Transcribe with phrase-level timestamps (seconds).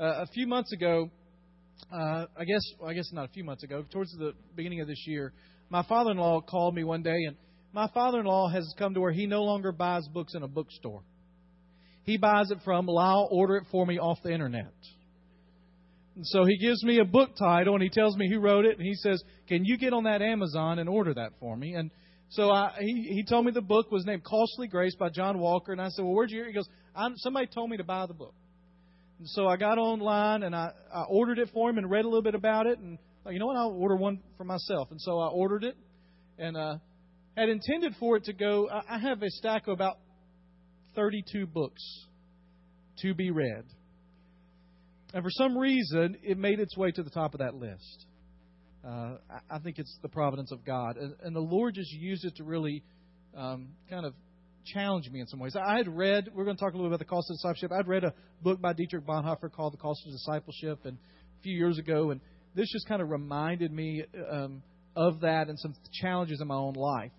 [0.00, 1.10] Uh, a few months ago,
[1.92, 5.04] uh, I guess I guess not a few months ago, towards the beginning of this
[5.06, 5.34] year,
[5.68, 7.36] my father-in-law called me one day, and
[7.74, 11.02] my father-in-law has come to where he no longer buys books in a bookstore.
[12.04, 14.72] He buys it from, well, I'll order it for me off the internet.
[16.16, 18.78] And so he gives me a book title and he tells me who wrote it
[18.78, 21.90] and he says, "Can you get on that Amazon and order that for me?" And
[22.30, 25.72] so I, he he told me the book was named Costly Grace by Jon Walker,
[25.72, 28.06] and I said, "Well, where'd you hear?" He goes, I'm, "Somebody told me to buy
[28.06, 28.34] the book."
[29.20, 32.08] And so I got online and I, I ordered it for him and read a
[32.08, 33.56] little bit about it and you know what?
[33.56, 34.88] I'll order one for myself.
[34.90, 35.76] And so I ordered it
[36.38, 36.76] and uh,
[37.36, 38.70] had intended for it to go.
[38.70, 39.98] I have a stack of about
[40.96, 41.82] 32 books
[43.02, 43.64] to be read.
[45.12, 48.06] And for some reason, it made its way to the top of that list.
[48.82, 49.16] Uh,
[49.50, 50.96] I think it's the providence of God.
[50.96, 52.82] And, and, the Lord just used it to really
[53.36, 54.14] um, kind of
[54.64, 55.56] challenge me in some ways.
[55.56, 57.72] I had read, we're going to talk a little bit about the cost of discipleship.
[57.72, 61.56] I'd read a book by Dietrich Bonhoeffer called The Cost of Discipleship and a few
[61.56, 62.20] years ago, and
[62.54, 64.62] this just kind of reminded me um,
[64.96, 67.12] of that and some challenges in my own life.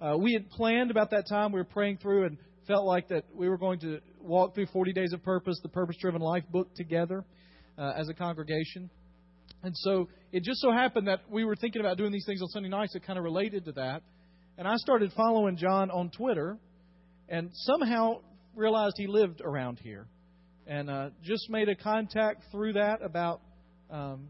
[0.00, 3.24] Uh, we had planned about that time, we were praying through and felt like that
[3.34, 6.74] we were going to walk through 40 Days of Purpose, the Purpose Driven Life book
[6.74, 7.24] together
[7.78, 8.90] uh, as a congregation.
[9.62, 12.48] And so it just so happened that we were thinking about doing these things on
[12.48, 14.02] Sunday nights that kind of related to that.
[14.58, 16.58] And I started following Jon on Twitter
[17.28, 18.20] and somehow
[18.54, 20.06] realized he lived around here.
[20.66, 23.42] And uh, just made a contact through that about,
[23.90, 24.28] um,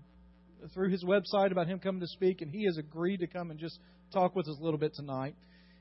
[0.72, 2.40] through his website about him coming to speak.
[2.40, 3.78] And he has agreed to come and just
[4.12, 5.36] talk with us a little bit tonight.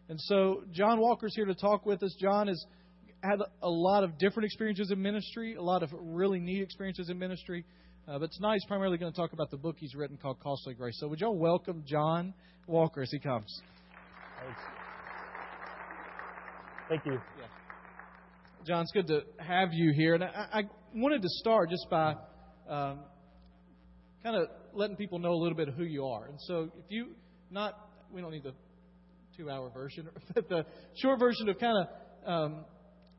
[0.10, 2.16] And so Jon Walker's here to talk with us.
[2.22, 2.64] Jon has
[3.24, 7.18] had a lot of different experiences in ministry, a lot of really neat experiences in
[7.18, 7.66] ministry.
[8.08, 10.74] Uh, but tonight he's primarily going to talk about the book he's written called Costly
[10.74, 10.98] Grace.
[11.00, 12.34] So would y'all welcome Jon
[12.68, 13.62] Walker as he comes?
[14.46, 14.83] Thanks.
[16.94, 17.14] Thank you.
[17.40, 17.46] Yeah.
[18.68, 20.14] Jon, it's good to have you here.
[20.14, 20.62] And I, I
[20.94, 22.12] wanted to start just by
[22.70, 23.00] um,
[24.22, 24.44] kind of
[24.76, 26.28] letting people know a little bit of who you are.
[26.28, 27.16] And so if you,
[27.50, 27.74] not,
[28.14, 28.54] we don't need the
[29.36, 30.68] two hour version, but the
[31.02, 32.66] short version of kind of um,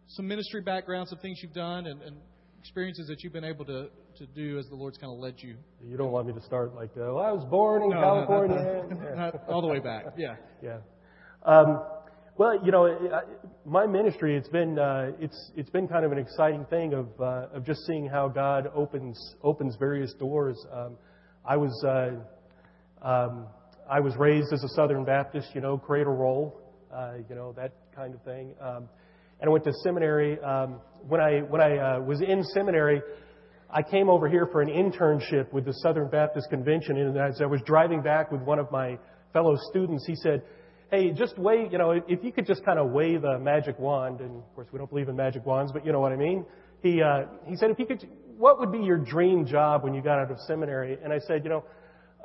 [0.07, 2.19] some ministry background, some things you've done, and, and
[2.61, 5.57] experiences that you've been able to, to do as the Lord's kind of led you.
[5.85, 8.85] You don't want me to start like, uh, well, I was born in no, California.
[8.89, 10.05] Not, not, not, all the way back.
[10.17, 10.37] Yeah.
[10.63, 10.79] Yeah.
[11.45, 11.83] Um,
[12.37, 13.21] well, you know,
[13.65, 17.47] my ministry it's been uh, it's it's been kind of an exciting thing of uh,
[17.55, 20.59] of just seeing how God opens opens various doors.
[20.73, 20.97] Um,
[21.45, 23.47] I was uh, um,
[23.89, 26.61] I was raised as a Southern Baptist, you know, cradle roll,
[26.93, 28.55] uh, you know that kind of thing.
[28.61, 28.89] Um,
[29.41, 30.41] and I went to seminary.
[30.41, 33.01] Um, when I when I uh, was in seminary,
[33.71, 37.47] I came over here for an internship with the Southern Baptist Convention, and as I
[37.47, 38.99] was driving back with one of my
[39.33, 40.43] fellow students, he said,
[40.91, 44.21] "Hey, just wave, you know, if you could just kind of wave a magic wand."
[44.21, 46.45] And of course, we don't believe in magic wands, but you know what I mean.
[46.83, 48.07] He uh, he said, "If you could,
[48.37, 51.45] what would be your dream job when you got out of seminary?" And I said,
[51.45, 51.65] "You know."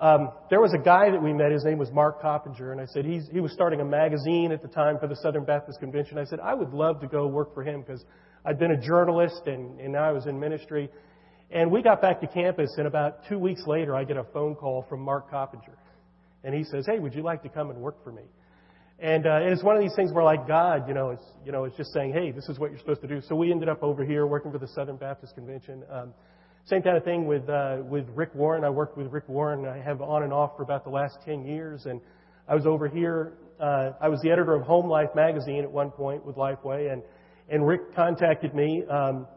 [0.01, 1.51] Um, there was a guy that we met.
[1.51, 4.61] His name was Mark Coppenger, and I said he's, he was starting a magazine at
[4.61, 6.17] the time for the Southern Baptist Convention.
[6.17, 8.05] I said I would love to go work for him because
[8.45, 10.89] I'd been a journalist and, and now I was in ministry.
[11.51, 14.55] And we got back to campus, and about two weeks later, I get a phone
[14.55, 15.75] call from Mark Coppenger,
[16.43, 18.23] and he says, "Hey, would you like to come and work for me?"
[19.01, 21.53] And, uh, and it's one of these things where, like God, you know, it's you
[21.53, 23.69] know, it's just saying, "Hey, this is what you're supposed to do." So we ended
[23.69, 25.83] up over here working for the Southern Baptist Convention.
[25.89, 26.13] Um,
[26.65, 28.65] same kind of thing with uh, with Rick Warren.
[28.65, 29.65] I worked with Rick Warren.
[29.65, 32.01] I have on and off for about the last ten years, and
[32.47, 33.37] I was over here.
[33.59, 37.01] Uh, I was the editor of Home Life magazine at one point with Lifeway, and
[37.49, 39.27] and Rick contacted me, um,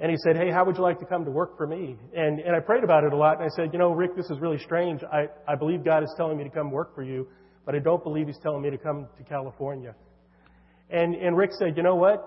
[0.00, 2.40] and he said, "Hey, how would you like to come to work for me?" And
[2.40, 4.38] and I prayed about it a lot, and I said, "You know, Rick, this is
[4.38, 5.02] really strange.
[5.02, 7.26] I I believe God is telling me to come work for you,
[7.68, 9.94] but I don't believe He's telling me to come to California."
[10.88, 12.18] And and Rick said, "You know what?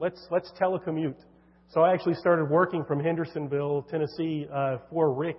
[0.00, 1.20] Let's let's telecommute."
[1.68, 5.36] So I actually started working from Hendersonville, Tennessee, uh, for Rick,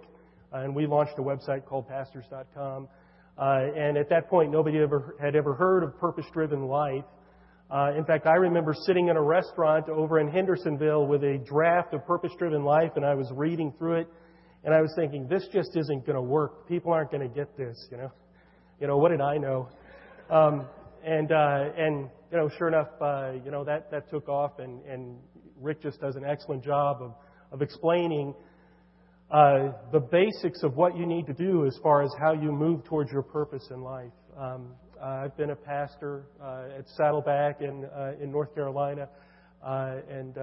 [0.54, 2.88] uh, and we launched a website called Pastors.com.
[3.40, 3.42] Uh,
[3.76, 7.06] and at that point, nobody ever had ever heard of purpose-driven life.
[7.72, 11.96] Uh, in fact, I remember sitting in a restaurant over in Hendersonville with a draft
[11.96, 14.08] of Purpose-Driven Life, and I was reading through it,
[14.64, 16.68] and I was thinking, this just isn't going to work.
[16.68, 18.12] People aren't going to get this, you know.
[18.80, 19.68] You know, what did I know?
[20.30, 20.66] Um,
[21.04, 24.82] and uh, and you know, sure enough, uh, you know that that took off, and
[24.86, 25.18] and
[25.60, 27.14] Rick just does an excellent job of,
[27.52, 28.34] of explaining
[29.32, 32.86] uh, the basics of what you need to do as far as how you move
[32.86, 34.14] towards your purpose in life.
[34.38, 34.70] Um,
[35.02, 39.10] uh, I've been a pastor uh, at Saddleback in uh, in North Carolina,
[39.62, 40.38] and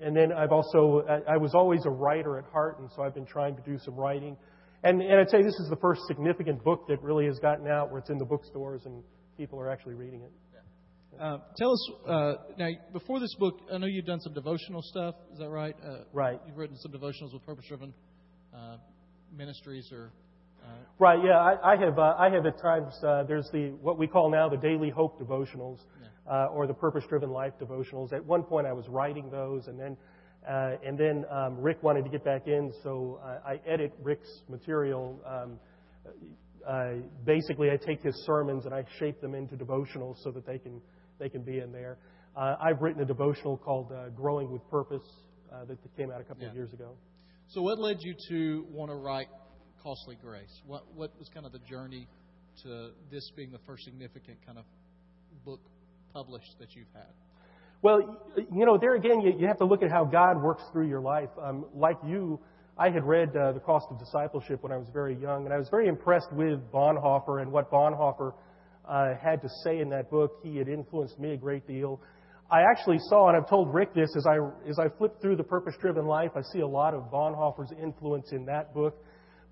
[0.00, 3.14] and then I've also I, I was always a writer at heart, and so I've
[3.14, 4.36] been trying to do some writing.
[4.82, 7.90] And, and I'd say this is the first significant book that really has gotten out
[7.90, 9.02] where it's in the bookstores and
[9.36, 10.32] people are actually reading it.
[11.20, 12.68] Uh, tell us uh, now.
[12.94, 15.16] Before this book, I know you've done some devotional stuff.
[15.32, 15.74] Is that right?
[15.84, 16.40] Uh, Right.
[16.46, 17.92] You've written some devotionals with purpose-driven
[18.54, 18.76] uh,
[19.36, 20.12] ministries, or
[20.64, 20.68] uh,
[20.98, 21.18] Right.
[21.22, 21.38] Yeah.
[21.38, 21.98] I, I have.
[21.98, 22.94] Uh, I have at times.
[23.04, 25.80] Uh, there's the what we call now the Daily Hope devotionals,
[26.30, 28.14] uh, or the Purpose-Driven Life devotionals.
[28.14, 29.98] At one point, I was writing those, and then,
[30.48, 34.42] uh, and then um, Rick wanted to get back in, so uh, I edit Rick's
[34.48, 35.20] material.
[35.26, 35.58] Um,
[36.66, 40.58] uh, basically, I take his sermons and I shape them into devotionals so that they
[40.58, 40.80] can
[41.18, 41.98] they can be in there.
[42.36, 45.02] Uh, I've written a devotional called uh, "Growing with Purpose"
[45.52, 46.96] uh, that came out a couple of years ago.
[47.48, 47.60] so.
[47.60, 49.28] What led you to want to write
[49.82, 50.62] "Costly Grace"?
[50.66, 52.08] What what was kind of the journey
[52.62, 54.64] to this being the first significant kind of
[55.44, 55.60] book
[56.14, 57.12] published that you've had?
[57.82, 60.88] Well, you know, there again, you, you have to look at how God works through
[60.88, 61.30] your life.
[61.42, 62.38] Um, like you,
[62.76, 65.56] I had read uh, The Cost of Discipleship when I was very young, and I
[65.56, 68.34] was very impressed with Bonhoeffer and what Bonhoeffer
[68.86, 70.40] uh, had to say in that book.
[70.42, 72.02] He had influenced me a great deal.
[72.50, 74.36] I actually saw, and I've told Rick this, as I,
[74.68, 78.30] as I flip through The Purpose Driven Life, I see a lot of Bonhoeffer's influence
[78.32, 78.94] in that book.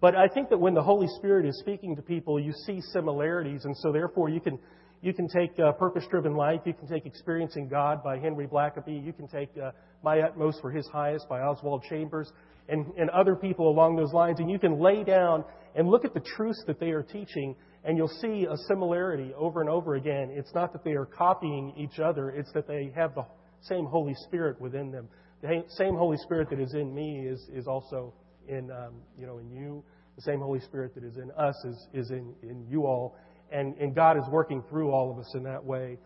[0.03, 3.65] But I think that when the Holy Spirit is speaking to people, you see similarities,
[3.65, 4.59] and so therefore you can
[5.01, 9.05] you can take uh, Purpose Driven Life, you can take Experiencing God by Henry Blackaby,
[9.05, 9.71] you can take uh,
[10.03, 12.31] My Utmost for His Highest by Oswald Chambers,
[12.69, 16.15] and, and other people along those lines, and you can lay down and look at
[16.15, 17.55] the truths that they are teaching,
[17.85, 20.31] and you'll see a similarity over and over again.
[20.33, 23.25] It's not that they are copying each other, it's that they have the
[23.63, 25.09] same Holy Spirit within them.
[25.43, 28.13] The same Holy Spirit that is in me is, is also
[28.49, 29.85] in, um, you know, in you.
[30.17, 33.17] The same Holy Spirit that is in us is, is in, in you all.
[33.51, 35.99] And, and God is working through all of us in that way.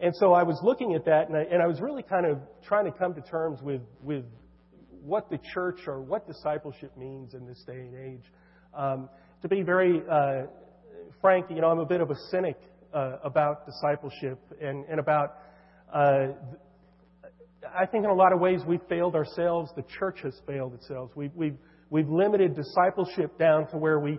[0.00, 2.38] And so I was looking at that, and I, and I was really kind of
[2.66, 4.24] trying to come to terms with, with
[5.02, 8.24] what the church or what discipleship means in this day and age.
[8.76, 9.08] Um,
[9.42, 10.42] to be very uh,
[11.20, 12.56] frank, you know, I'm a bit of a cynic
[12.94, 15.36] uh, about discipleship and, and about.
[15.92, 16.28] Uh,
[17.76, 19.70] I think in a lot of ways we've failed ourselves.
[19.76, 21.10] The church has failed itself.
[21.16, 21.56] We've, we've,
[21.90, 24.18] we've limited discipleship down to where we,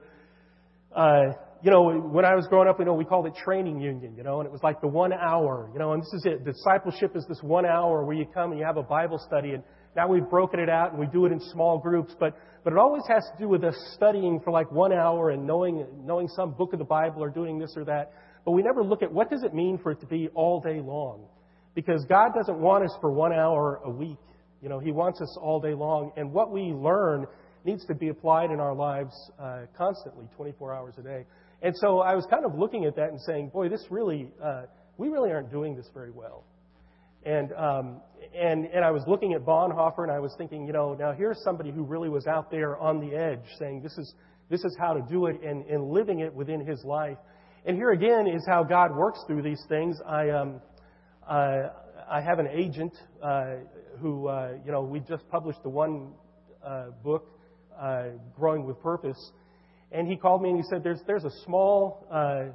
[0.96, 4.16] uh, you know, when I was growing up, you know, we called it training union,
[4.16, 6.46] you know, and it was like the one hour, you know, and this is it.
[6.46, 9.64] Discipleship is this one hour where you come and you have a Bible study, and
[9.96, 12.80] now we've broken it out and we do it in small groups, but, but it
[12.80, 16.52] always has to do with us studying for like one hour and knowing, knowing some
[16.52, 18.14] book of the Bible or doing this or that.
[18.46, 20.80] But we never look at what does it mean for it to be all day
[20.80, 21.26] long.
[21.76, 24.18] Because God doesn't want us for one hour a week.
[24.62, 26.12] You know, He wants us all day long.
[26.18, 27.26] And what we learn
[27.66, 31.26] needs to be applied in our lives uh, constantly, 24 hours a day.
[31.62, 34.64] And so I was kind of looking at that and saying, boy, this really, uh,
[34.98, 36.46] we really aren't doing this very well.
[37.26, 38.02] And, um,
[38.34, 41.42] and, and I was looking at Bonhoeffer and I was thinking, you know, now here's
[41.44, 44.14] somebody who really was out there on the edge saying this is,
[44.50, 47.18] this is how to do it and, and living it within his life.
[47.66, 49.98] And here again is how God works through these things.
[50.08, 50.62] I, um,
[51.28, 51.70] uh,
[52.10, 53.56] I have an agent uh,
[54.00, 56.14] who, uh, you know, we just published the one
[56.66, 57.28] uh, book,
[57.80, 58.04] uh,
[58.36, 59.32] Growing with Purpose,
[59.92, 62.46] and he called me and he said, "There's there's a small uh,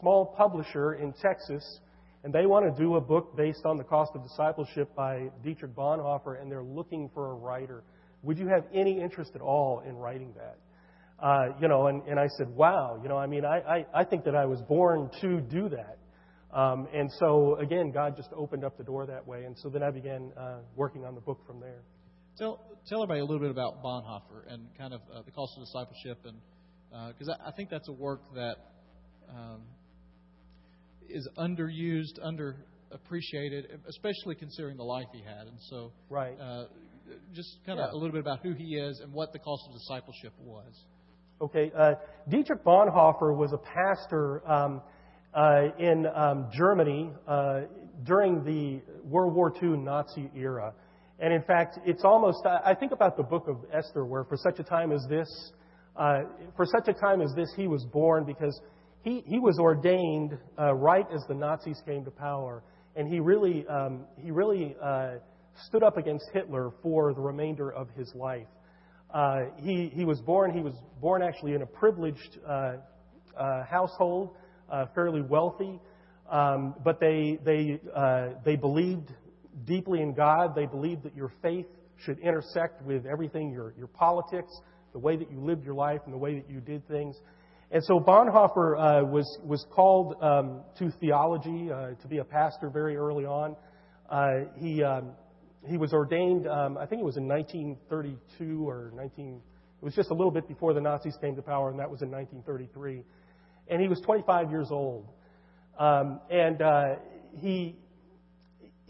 [0.00, 1.80] small publisher in Texas,
[2.24, 5.74] and they want to do a book based on the cost of discipleship by Dietrich
[5.74, 7.82] Bonhoeffer, and they're looking for a writer.
[8.22, 10.58] Would you have any interest at all in writing that?"
[11.18, 14.04] Uh, you know, and, and I said, "Wow, you know, I mean, I, I I
[14.04, 15.98] think that I was born to do that."
[16.52, 19.44] Um, and so, again, God just opened up the door that way.
[19.44, 21.80] And so then I began uh, working on the book from there.
[22.38, 25.64] Tell tell everybody a little bit about Bonhoeffer and kind of uh, the cost of
[25.64, 26.38] discipleship, and
[27.12, 28.56] because I, I think that's a work that
[29.28, 29.62] um,
[31.08, 35.46] is underused, underappreciated, especially considering the life he had.
[35.46, 36.38] And so, Right.
[36.40, 36.64] uh,
[37.34, 37.92] just kind of Yeah.
[37.92, 40.84] a little bit about who he is and what the cost of discipleship was.
[41.40, 41.70] Okay.
[41.76, 41.94] Uh,
[42.28, 44.80] Dietrich Bonhoeffer was a pastor um,
[45.34, 47.62] uh, in um, Germany uh,
[48.04, 50.72] during the World War II Nazi era.
[51.22, 54.58] And in fact, it's almost, I think about the book of Esther, where for such
[54.58, 55.28] a time as this,
[55.96, 56.22] uh,
[56.56, 58.60] for such a time as this, he was born because
[59.04, 62.64] he, he was ordained uh, right as the Nazis came to power.
[62.96, 65.12] And he really, um, he really uh,
[65.68, 68.48] stood up against Hitler for the remainder of his life.
[69.14, 72.78] Uh, he, he was born, he was born actually in a privileged uh,
[73.38, 74.30] uh, household,
[74.92, 75.78] fairly wealthy,
[76.28, 77.78] um, but they, they,
[78.44, 79.12] they believed
[79.64, 80.54] deeply in God.
[80.54, 81.66] They believed that your faith
[82.04, 84.52] should intersect with everything, your, your politics,
[84.92, 87.16] the way that you lived your life, and the way that you did things.
[87.70, 92.68] And so Bonhoeffer uh, was, was called um, to theology, uh, to be a pastor
[92.68, 93.56] very early on.
[94.10, 95.12] Uh, he, um,
[95.66, 99.40] he was ordained, um, I think it was in 1932 or 19,
[99.82, 102.02] it was just a little bit before the Nazis came to power, and that was
[102.02, 103.02] in 1933.
[103.68, 105.08] And he was 25 years old.
[105.78, 106.84] Um, and uh,
[107.38, 107.76] he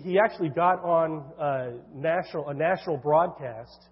[0.05, 3.89] he actually got on uh, national a national broadcast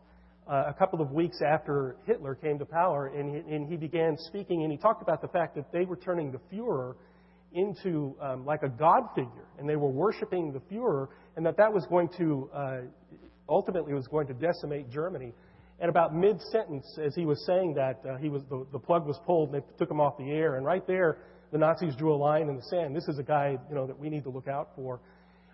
[0.49, 4.17] uh, a couple of weeks after Hitler came to power, and he, and he began
[4.19, 6.95] speaking, and he talked about the fact that they were turning the Fuhrer
[7.53, 11.73] into um, like a god figure, and they were worshiping the Fuhrer, and that that
[11.73, 12.79] was going to uh,
[13.49, 15.33] ultimately was going to decimate Germany.
[15.81, 19.19] And about mid-sentence, as he was saying that, uh, he was the, the plug was
[19.25, 21.19] pulled, and they took him off the air, and right there,
[21.53, 22.95] the Nazis drew a line in the sand.
[22.95, 25.01] This is a guy, you know, that we need to look out for.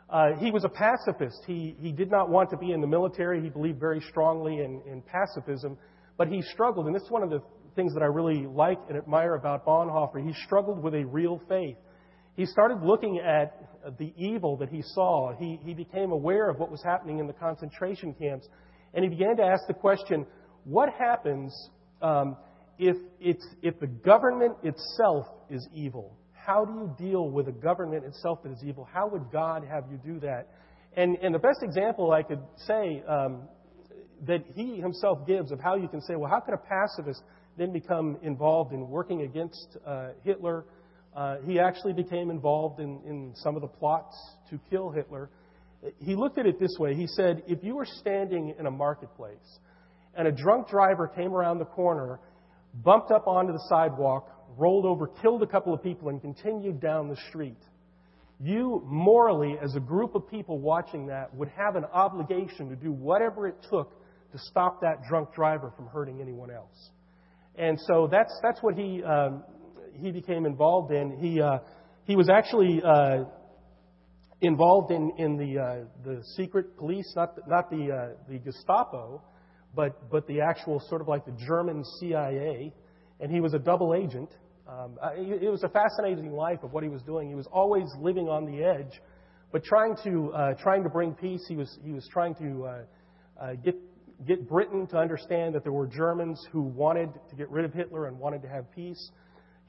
[0.09, 1.43] Uh, he was a pacifist.
[1.47, 3.43] He, he did not want to be in the military.
[3.43, 5.77] He believed very strongly in, in pacifism,
[6.17, 7.43] but he struggled, and this is one of the
[7.75, 10.25] things that I really like and admire about Bonhoeffer.
[10.25, 11.77] He struggled with a real faith.
[12.37, 15.35] He started looking at the evil that he saw.
[15.39, 18.47] He, he became aware of what was happening in the concentration camps.
[18.95, 20.27] And he began to ask the question
[20.65, 21.55] what happens
[22.03, 22.37] um,
[22.79, 26.17] if, it's, if the government itself is evil?
[26.47, 28.89] How do you deal with a government itself that is evil?
[28.93, 30.47] How would God have you do that?
[30.97, 32.39] And, and the best example I could
[32.69, 33.49] say um,
[34.29, 37.21] that he himself gives of how you can say, well, how could a pacifist
[37.59, 40.67] then become involved in working against uh, Hitler?
[41.17, 44.17] Uh, he actually became involved in, in some of the plots
[44.49, 45.31] to kill Hitler.
[45.99, 46.95] He looked at it this way.
[46.95, 49.59] He said, if you were standing in a marketplace
[50.15, 52.21] and a drunk driver came around the corner,
[52.85, 57.09] bumped up onto the sidewalk, rolled over, killed a couple of people, and continued down
[57.09, 57.59] the street,
[58.41, 62.93] you morally, as a group of people watching that, would have an obligation to do
[62.93, 63.93] whatever it took
[64.33, 66.91] to stop that drunk driver from hurting anyone else.
[67.57, 69.43] And so that's, that's what he, um,
[69.95, 71.17] he became involved in.
[71.19, 71.59] He, uh,
[72.05, 73.25] he was actually uh,
[74.43, 79.23] involved in, in the, uh, the secret police, not the, not the, uh, the Gestapo,
[79.75, 82.75] but, but the actual sort of like the German CIA.
[83.21, 84.29] And he was a double agent.
[84.69, 87.29] Um, it, was a fascinating life of what he was doing.
[87.29, 89.01] He was always living on the edge,
[89.53, 91.45] but trying to, uh, trying to bring peace.
[91.49, 92.83] He was, he was trying to uh,
[93.41, 93.77] uh, get,
[94.27, 98.07] get Britain to understand that there were Germans who wanted to get rid of Hitler
[98.07, 99.11] and wanted to have peace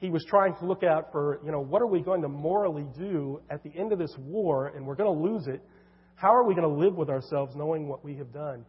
[0.00, 2.86] he was trying to look out for, you know, what are we going to morally
[2.96, 5.60] do at the end of this war, and we're going to lose it.
[6.14, 8.64] How are we going to live with ourselves knowing what we have done?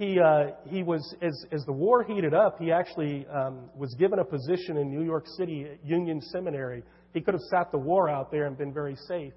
[0.00, 4.18] He, uh, he was, as, as the war heated up, he actually um, was given
[4.18, 6.82] a position in New York City at Union Seminary.
[7.12, 9.34] He could have sat the war out there and been very safe.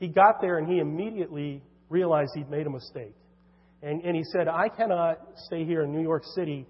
[0.00, 3.14] He got there and he immediately realized he'd made a mistake.
[3.82, 6.66] And, and he said, I cannot stay here in New York City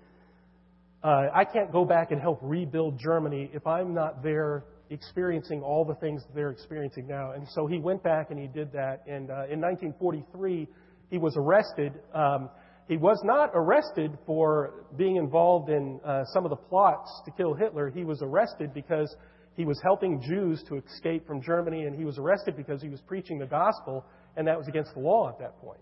[1.03, 5.85] uh, I can't go back and help rebuild Germany if I'm not there experiencing all
[5.85, 7.33] the things that they're experiencing now.
[7.33, 9.05] And so he went back and he did that.
[9.07, 10.69] And uh, in 1943,
[11.09, 11.95] he was arrested.
[12.13, 12.51] Um,
[12.91, 17.55] he was not arrested for being involved in uh, some of the plots to kill
[17.55, 17.89] Hitler.
[17.89, 19.15] He was arrested because
[19.55, 23.01] he was helping Jews to escape from Germany, and he was arrested because he was
[23.03, 24.05] preaching the gospel,
[24.37, 25.79] and that was against the law at that point.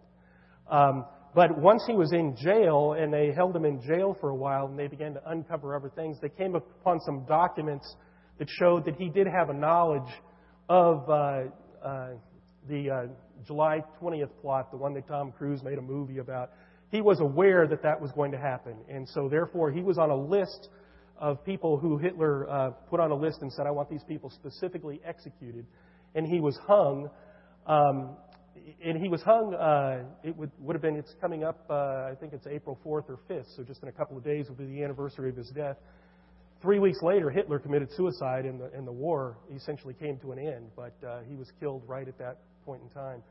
[0.70, 4.36] Um, but once he was in jail, and they held him in jail for a
[4.36, 7.96] while, and they began to uncover other things, they came upon some documents
[8.38, 10.12] that showed that he did have a knowledge
[10.68, 11.44] of uh,
[11.82, 12.08] uh,
[12.68, 13.02] the uh,
[13.46, 16.50] July 20th plot, the one that Tom Cruise made a movie about.
[16.90, 20.10] He was aware that that was going to happen, and so therefore he was on
[20.10, 20.68] a list
[21.18, 24.30] of people who Hitler uh, put on a list and said, "I want these people
[24.30, 25.66] specifically executed,"
[26.14, 27.10] and he was hung.
[27.66, 28.16] Um,
[28.84, 29.54] and he was hung.
[29.54, 30.96] Uh, it would, would have been.
[30.96, 31.64] It's coming up.
[31.70, 33.56] Uh, I think it's April 4th or 5th.
[33.56, 35.76] So just in a couple of days will be the anniversary of his death.
[36.60, 40.38] Three weeks later, Hitler committed suicide, and the, and the war essentially came to an
[40.38, 40.70] end.
[40.74, 43.22] But uh, he was killed right at that point in time.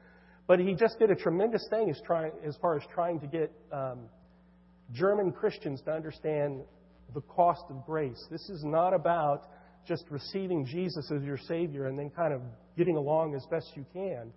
[0.48, 2.02] But he just did a tremendous thing as,
[2.46, 4.10] as far as trying to get um,
[4.94, 6.62] German Christians to understand
[7.14, 8.26] the cost of grace.
[8.32, 9.50] This is not about
[9.88, 12.42] just receiving Jesus as your Savior and then kind of
[12.78, 14.32] getting along as best you can.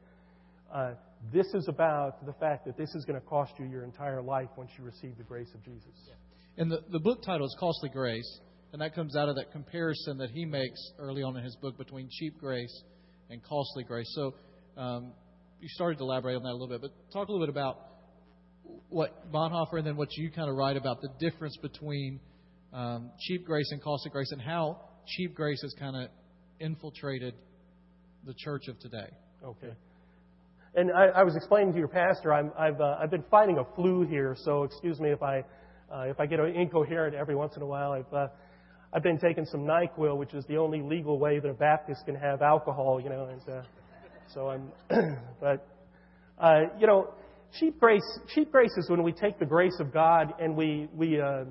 [0.72, 0.92] Uh,
[1.32, 4.48] this is about the fact that this is going to cost you your entire life
[4.56, 6.10] once you receive the grace of Jesus.
[6.56, 8.40] And the, the book title is Costly Grace,
[8.72, 11.76] and that comes out of that comparison that he makes early on in his book
[11.76, 12.82] between cheap grace
[13.28, 14.10] and costly grace.
[14.14, 14.34] So
[14.76, 15.12] um,
[15.60, 17.78] you started to elaborate on that a little bit, but talk a little bit about
[18.88, 22.20] what Bonhoeffer and then what you kind of write about the difference between
[22.72, 26.08] um, cheap grace and costly grace and how cheap grace has kind of
[26.60, 27.34] infiltrated
[28.24, 29.08] the church of today.
[29.44, 29.72] Okay.
[30.74, 33.64] And I, I was explaining to your pastor, I'm, I've, uh, I've been fighting a
[33.74, 35.40] flu here, so excuse me if I,
[35.92, 37.92] uh, if I get incoherent every once in a while.
[37.92, 38.28] I've, uh,
[38.92, 42.14] I've been taking some NyQuil, which is the only legal way that a Baptist can
[42.14, 43.62] have alcohol, you know, and uh,
[44.34, 44.72] so I'm,
[45.40, 45.66] but,
[46.38, 47.14] uh, you know,
[47.58, 48.02] cheap grace,
[48.34, 51.44] cheap grace is when we take the grace of God and we, we, uh,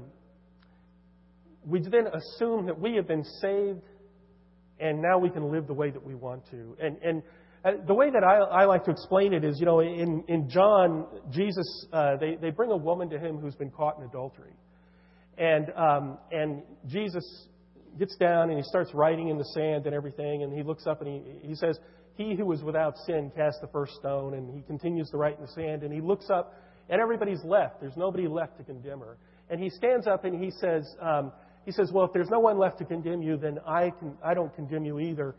[1.65, 3.81] we then assume that we have been saved
[4.79, 6.75] and now we can live the way that we want to.
[6.81, 7.23] And, and
[7.65, 10.49] Uh, the way that I, I like to explain it is, you know, in, in
[10.49, 14.53] John, Jesus, uh, they, they bring a woman to him who's been caught in adultery.
[15.37, 17.25] And, um, and Jesus
[17.97, 21.01] gets down and he starts writing in the sand and everything, and he looks up
[21.01, 21.77] and he, he says,
[22.19, 25.41] He who is without sin cast the first stone, and he continues to write in
[25.41, 26.53] the sand, and he looks up,
[26.89, 27.79] and everybody's left.
[27.79, 29.15] There's nobody left to condemn her.
[29.49, 31.31] And he stands up and he says, um,
[31.63, 34.33] he says, Well, if there's no one left to condemn you, then I, can, I
[34.33, 35.33] don't condemn you either.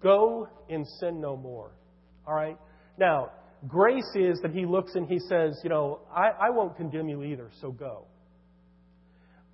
[0.00, 1.70] Go and sin no more.
[2.26, 2.58] All right?
[2.98, 3.30] Now,
[3.68, 7.22] grace is that he looks and he says, You know, I, I won't condemn you
[7.22, 8.06] either, so go.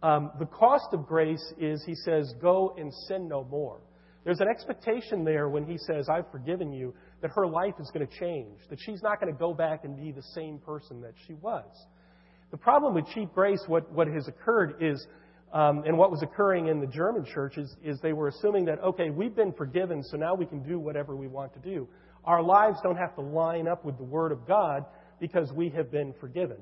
[0.03, 3.81] Um, the cost of grace is he says, Go and sin no more.
[4.25, 8.07] There's an expectation there when he says, I've forgiven you, that her life is going
[8.07, 11.13] to change, that she's not going to go back and be the same person that
[11.27, 11.67] she was.
[12.51, 15.07] The problem with cheap grace, what, what has occurred is
[15.53, 18.81] um, and what was occurring in the German church is, is they were assuming that,
[18.81, 21.89] okay, we've been forgiven, so now we can do whatever we want to do.
[22.25, 24.85] Our lives don't have to line up with the Word of God
[25.21, 26.57] because we have been forgiven.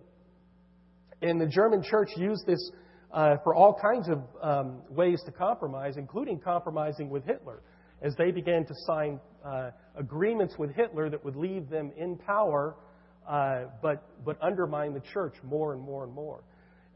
[1.22, 2.70] And the German church used this
[3.12, 7.62] uh, for all kinds of um, ways to compromise, including compromising with Hitler,
[8.00, 12.74] as they began to sign uh, agreements with Hitler that would leave them in power,
[13.28, 16.42] uh, but, but undermine the church more and more and more.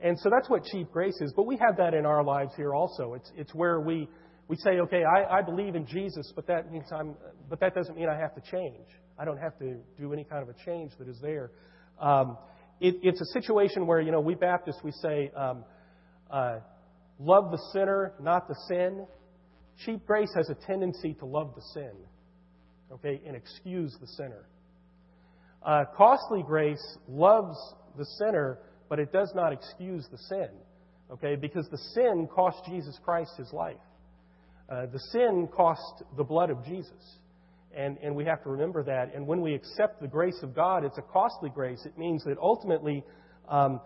[0.01, 1.33] And so that's what cheap grace is.
[1.35, 3.15] But we have that in our lives here also.
[3.15, 4.09] It's, it's where we,
[4.49, 7.15] we say, okay, I, I believe in Jesus, but that, means I'm,
[7.49, 8.87] but that doesn't mean I have to change.
[9.19, 11.51] I don't have to do any kind of a change that is there.
[12.01, 12.37] Um,
[12.81, 15.65] it, it's a situation where, you know, we Baptists, we say, um,
[16.31, 16.59] uh,
[17.19, 19.07] love the sinner, not the sin.
[19.85, 21.93] Cheap grace has a tendency to love the sin,
[22.93, 24.47] okay, and excuse the sinner.
[25.63, 27.57] Uh, costly grace loves
[27.99, 30.49] the sinner, but it does not excuse the sin,
[31.11, 31.35] okay?
[31.35, 33.77] Because the sin cost Jesus Christ his life.
[34.69, 37.19] Uh, the sin cost the blood of Jesus.
[37.77, 39.15] And, and we have to remember that.
[39.15, 41.85] And when we accept the grace of God, it's a costly grace.
[41.85, 43.05] It means that ultimately,
[43.49, 43.81] um,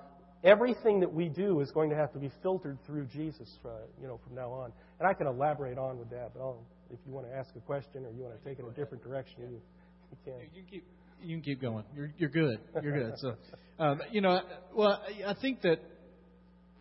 [0.44, 3.68] everything that we do is going to have to be filtered through Jesus, uh,
[4.00, 4.72] you know, from now on.
[4.98, 7.60] And I can elaborate on with that, but I'll, if you want to ask a
[7.60, 9.60] question or you want to take it a different direction, you,
[10.10, 10.40] you can.
[10.40, 10.84] You can keep
[11.22, 11.84] you can keep going.
[11.94, 12.58] You're you're good.
[12.82, 13.14] You're good.
[13.18, 13.34] So,
[13.78, 14.40] um, you know,
[14.74, 15.78] well, I think that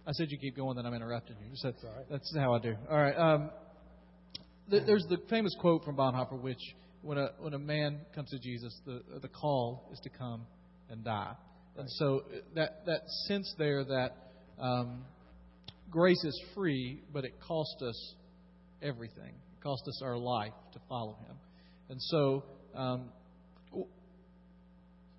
[0.07, 1.51] I said you keep going, then I'm interrupting you.
[1.55, 2.75] So that's, that's how I do.
[2.89, 3.15] All right.
[3.17, 3.51] Um,
[4.69, 6.61] th- there's the famous quote from Bonhoeffer, which
[7.01, 10.45] when a when a man comes to Jesus, the the call is to come
[10.89, 11.33] and die.
[11.79, 12.23] And so
[12.55, 14.11] that that sense there that
[14.59, 15.05] um,
[15.89, 18.15] grace is free, but it costs us
[18.81, 19.33] everything.
[19.33, 21.37] It costs us our life to follow Him.
[21.89, 22.43] And so
[22.75, 23.09] um,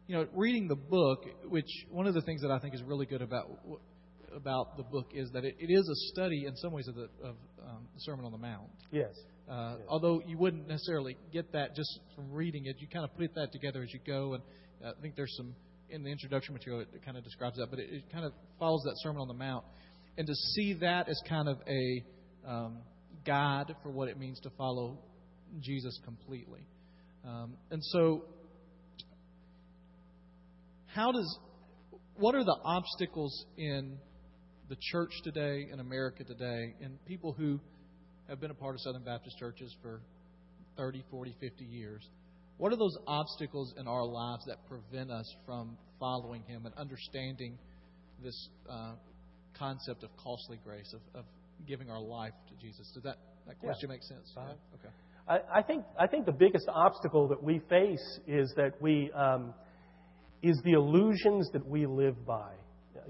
[0.07, 3.07] you know, reading the book, which one of the things that I think is really
[3.07, 3.49] good about
[4.35, 7.09] about the book is that it, it is a study in some ways of the
[7.23, 8.71] of um, the Sermon on the Mount.
[8.91, 9.15] Yes.
[9.49, 9.87] Uh, yes.
[9.89, 13.53] Although you wouldn't necessarily get that just from reading it, you kind of put that
[13.53, 14.43] together as you go, and
[14.85, 15.55] uh, I think there's some
[15.91, 18.83] in the introduction material it kind of describes that, but it, it kind of follows
[18.85, 19.65] that Sermon on the Mount,
[20.17, 22.05] and to see that as kind of a
[22.49, 22.79] um,
[23.27, 24.99] guide for what it means to follow
[25.61, 26.67] Jesus completely.
[27.27, 28.25] Um, and so
[30.95, 31.39] how does
[32.17, 33.99] what are the obstacles in
[34.69, 37.59] the church today in America today and people who
[38.29, 40.01] have been a part of Southern Baptist churches for
[40.77, 42.09] 30, 40, 50 years?
[42.61, 47.59] What are those obstacles in our lives that prevent us from following Him and understanding
[48.23, 48.93] this uh,
[49.59, 51.25] concept of costly grace, of, of,
[51.67, 52.91] giving our life to Jesus?
[52.95, 53.95] Does that, that question yeah.
[53.95, 54.33] make sense?
[54.37, 54.47] Uh-huh.
[54.49, 54.79] Yeah.
[54.79, 55.43] Okay.
[55.53, 59.11] I, I, think, I think the biggest obstacle that we face is that we.
[59.13, 59.55] Um,
[60.43, 62.53] is the illusions that we live by.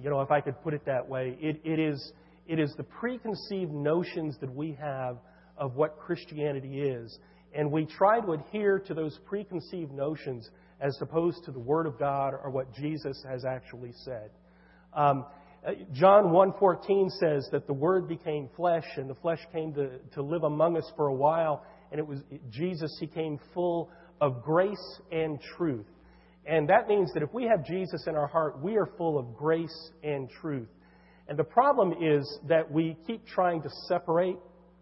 [0.02, 2.12] You know, if I could put it that way, it, it, is,
[2.46, 5.18] it is the preconceived notions that we have
[5.56, 7.18] of what Christianity is.
[7.54, 10.48] And we try to adhere to those preconceived notions
[10.80, 14.30] as opposed to the Word of God or what Jesus has actually said.
[14.94, 15.26] Um,
[15.92, 20.44] John 1.14 says that the Word became flesh, and the flesh came to, to live
[20.44, 25.38] among us for a while, and it was Jesus, He came full of grace and
[25.56, 25.86] truth.
[26.46, 29.36] And that means that if we have Jesus in our heart, we are full of
[29.36, 30.68] grace and truth.
[31.28, 34.36] And the problem is that we keep trying to separate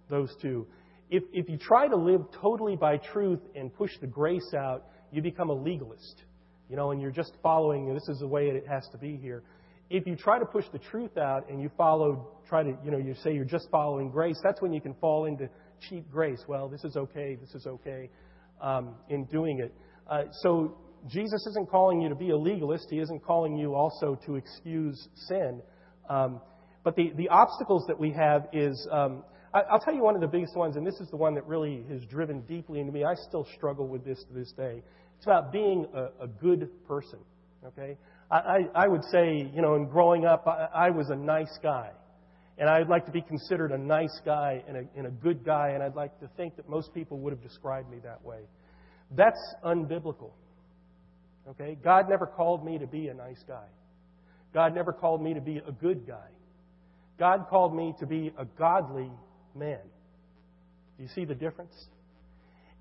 [0.09, 0.66] those two.
[1.11, 5.23] If, if you try to live totally by truth and push the grace out, you
[5.23, 6.23] become a legalist.
[6.68, 9.42] You know, and you're just following, this is the way it has to be here.
[9.88, 12.99] If you try to push the truth out and you follow, try to, you know,
[12.99, 15.49] you say you're just following grace, that's when you can fall into
[15.88, 16.44] cheap grace.
[16.47, 18.11] Well, this is okay, this is okay
[18.61, 19.75] um, in doing it.
[20.11, 22.88] Uh, so Jesus isn't calling you to be a legalist.
[22.90, 25.62] He isn't calling you also to excuse sin.
[26.11, 26.42] Um,
[26.85, 29.25] but the, the obstacles that we have is, um,
[29.71, 31.85] I'll tell you one of the biggest ones, and this is the one that really
[31.90, 33.05] has driven deeply into me.
[33.05, 34.83] I still struggle with this to this day.
[35.16, 37.18] It's about being a, a good person.
[37.66, 37.97] Okay,
[38.31, 41.59] I, I, I would say, you know, in growing up, I, I was a nice
[41.62, 41.90] guy.
[42.59, 45.71] And I'd like to be considered a nice guy and a, and a good guy,
[45.71, 48.40] and I'd like to think that most people would have described me that way.
[49.12, 50.33] That's unbiblical.
[51.51, 51.79] Okay?
[51.83, 53.66] God never called me to be a nice guy.
[54.53, 56.29] God never called me to be a good guy.
[57.18, 59.11] God called me to be a godly
[59.59, 59.81] man.
[60.97, 61.75] Do you see the difference?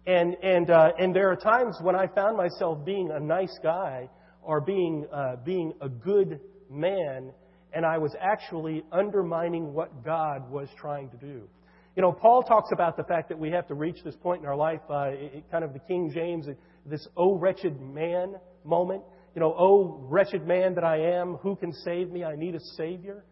[0.06, 4.10] And, and, uh, and there are times when I found myself being a nice guy
[4.42, 7.32] or being, uh, being a good man
[7.74, 11.48] and I was actually undermining what God was trying to do.
[11.96, 14.48] You know, Paul talks about the fact that we have to reach this point in
[14.48, 16.48] our life, uh, it, kind of the King James,
[16.86, 19.04] this "Oh wretched man" moment.
[19.36, 22.24] You know, "Oh wretched man that I am, who can save me?
[22.24, 23.24] I need a savior."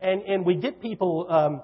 [0.00, 1.26] And and we get people.
[1.28, 1.62] Um,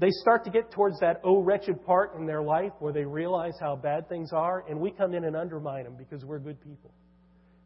[0.00, 3.54] they start to get towards that oh wretched part in their life where they realize
[3.60, 6.92] how bad things are, and we come in and undermine them because we're good people.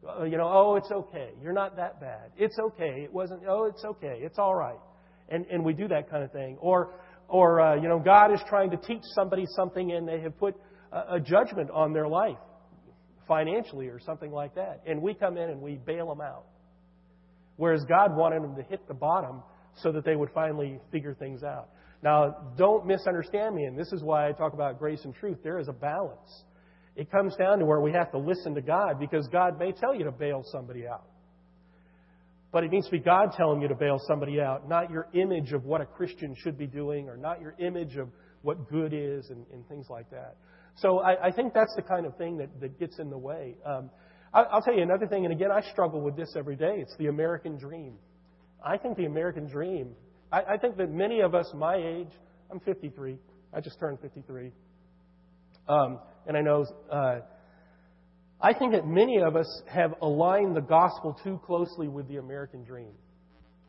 [0.07, 1.31] Uh, you know, oh, it's okay.
[1.41, 2.33] You're not that bad.
[2.37, 3.03] It's okay.
[3.05, 4.19] It wasn't, oh, it's okay.
[4.21, 4.79] It's all right.
[5.29, 6.57] And, and we do that kind of thing.
[6.61, 6.95] Or,
[7.29, 10.57] or uh, you know, God is trying to teach somebody something and they have put
[10.91, 12.39] a, a judgment on their life
[13.29, 14.83] financially or something like that.
[14.87, 16.47] And we come in and we bail them out.
[17.57, 19.43] Whereas God wanted them to hit the bottom
[19.77, 21.69] so that they would finally figure things out.
[22.03, 25.39] Now, don't misunderstand me, and this is why I talk about grace and truth.
[25.45, 26.45] There is a balance.
[26.97, 29.95] It comes down to where we have to listen to God because God may tell
[29.95, 31.05] you to bail somebody out.
[32.51, 35.53] But it needs to be God telling you to bail somebody out, not your image
[35.53, 38.09] of what a Christian should be doing or not your image of
[38.43, 40.37] what good is and, and things like that.
[40.77, 43.57] So I, I, think that's the kind of thing that, that gets in the way.
[43.65, 43.91] Um,
[44.35, 46.77] I, I'll tell you another thing, and again, I struggle with this every day.
[46.79, 47.95] It's the American dream.
[48.65, 49.95] I think the American dream,
[50.33, 52.11] I, I think that many of us my age,
[52.51, 53.19] I'm 53,
[53.53, 54.51] I just turned 53.
[55.69, 57.21] Um, and I know, uh,
[58.41, 62.65] I think that many of us have aligned the gospel too closely with the American
[62.65, 62.93] dream,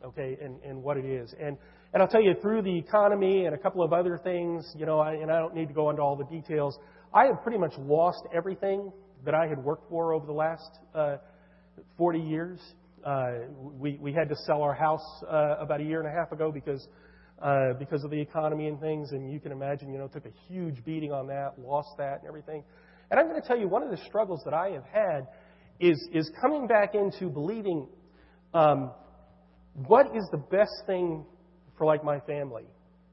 [0.04, 1.32] okay, and, and what it is.
[1.38, 1.56] And,
[1.92, 4.98] and I'll tell you, through the economy and a couple of other things, you know,
[4.98, 6.78] I, and I don't need to go into all the details,
[7.12, 8.90] I have pretty much lost everything
[9.24, 11.16] that I had worked for over the last uh,
[11.96, 12.58] 40 years.
[13.04, 13.32] Uh,
[13.78, 16.50] we, we had to sell our house uh, about a year and a half ago
[16.50, 16.88] because
[17.42, 19.12] uh, because of the economy and things.
[19.12, 22.28] And you can imagine, you know, took a huge beating on that, lost that and
[22.28, 22.62] everything.
[23.10, 25.28] And I'm going to tell you, one of the struggles that I have had
[25.80, 27.86] is, is coming back into believing
[28.54, 28.92] um,
[29.86, 31.24] what is the best thing
[31.76, 32.64] for like my family.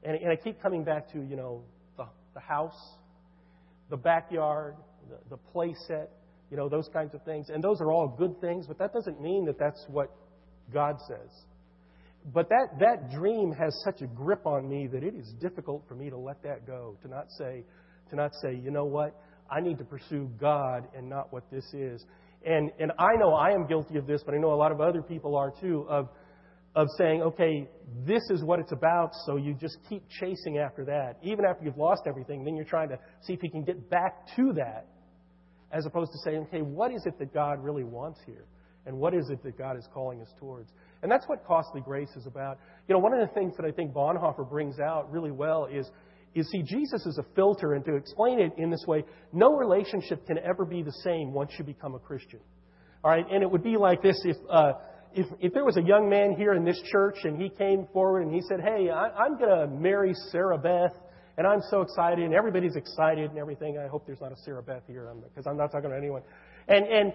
[0.02, 1.62] And, and I keep coming back to, you know,
[1.96, 2.78] the, the house,
[3.90, 4.76] the backyard,
[5.08, 5.74] the, the play
[6.52, 7.48] you know, those kinds of things.
[7.48, 10.14] And those are all good things, but that doesn't mean that that's what
[10.70, 11.30] God says.
[12.26, 15.94] But that, that dream has such a grip on me that it is difficult for
[15.94, 17.64] me to let that go, to not say,
[18.10, 19.18] to not say, you know what,
[19.50, 22.04] I need to pursue God and not what this is.
[22.44, 24.80] And, and I know I am guilty of this, but I know a lot of
[24.82, 26.10] other people are too, of,
[26.76, 27.66] of saying, okay,
[28.06, 31.16] this is what it's about, so you just keep chasing after that.
[31.22, 34.26] Even after you've lost everything, then you're trying to see if you can get back
[34.36, 34.86] to that,
[35.72, 38.44] as opposed to saying, okay, what is it that God really wants here?
[38.84, 40.70] And what is it that God is calling us towards?
[41.02, 42.58] And that's what costly grace is about.
[42.88, 45.88] You know, one of the things that I think Bonhoeffer brings out really well is,
[46.34, 50.26] is see, Jesus is a filter, and to explain it in this way, no relationship
[50.26, 52.40] can ever be the same once you become a Christian.
[53.04, 54.72] All right, and it would be like this if, uh,
[55.14, 58.22] if, if there was a young man here in this church and he came forward
[58.22, 60.96] and he said, Hey, I, I'm going to marry Sarah Beth,
[61.38, 63.78] and I'm so excited, and everybody's excited and everything.
[63.78, 66.22] I hope there's not a Sarah Beth here because I'm not talking to anyone.
[66.68, 67.12] And, and,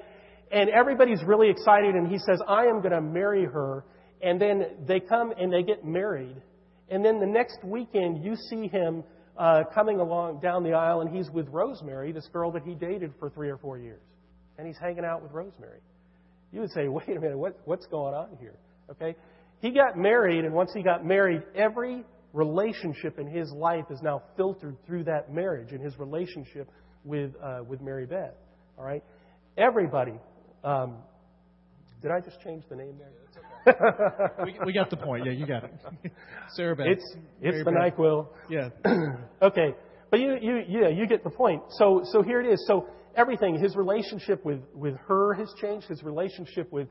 [0.52, 3.86] and everybody's really excited, and he says, I am going to marry her.
[4.22, 6.36] And then they come and they get married.
[6.90, 9.04] And then the next weekend, you see him
[9.38, 13.14] uh, coming along down the aisle, and he's with Rosemary, this girl that he dated
[13.20, 14.02] for three or four years.
[14.58, 15.80] And he's hanging out with Rosemary.
[16.52, 18.58] You would say, wait a minute, what, what's going on here?
[18.90, 19.16] Okay?
[19.60, 22.04] He got married, and once he got married, every
[22.38, 26.70] relationship in his life is now filtered through that marriage and his relationship
[27.04, 28.36] with, uh, with Mary Beth.
[28.78, 29.04] All right?
[29.58, 30.14] Everybody
[30.64, 30.98] um,
[32.02, 33.10] did I just change the name there?
[33.66, 33.74] Yeah,
[34.40, 34.58] okay.
[34.62, 35.26] we, we, got the point.
[35.26, 35.72] Yeah, you got it.
[36.56, 36.88] Sarah Beth.
[36.88, 37.98] It's it's the Beth.
[37.98, 38.28] Nyquil.
[38.50, 38.70] Yeah.
[39.42, 39.76] okay,
[40.10, 41.64] but you you yeah you get the point.
[41.72, 42.64] So so here it is.
[42.66, 45.88] So everything his relationship with with her has changed.
[45.88, 46.88] His relationship with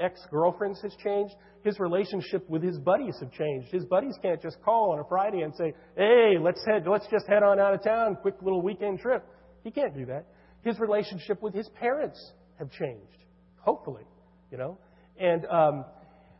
[0.00, 1.34] ex girlfriends has changed.
[1.62, 3.70] His relationship with his buddies have changed.
[3.70, 7.26] His buddies can't just call on a Friday and say, "Hey, let's head let's just
[7.26, 9.24] head on out of town, quick little weekend trip."
[9.62, 10.26] He can't do that.
[10.62, 13.20] His relationship with his parents have changed
[13.60, 14.04] hopefully,
[14.50, 14.78] you know.
[15.18, 15.84] And um,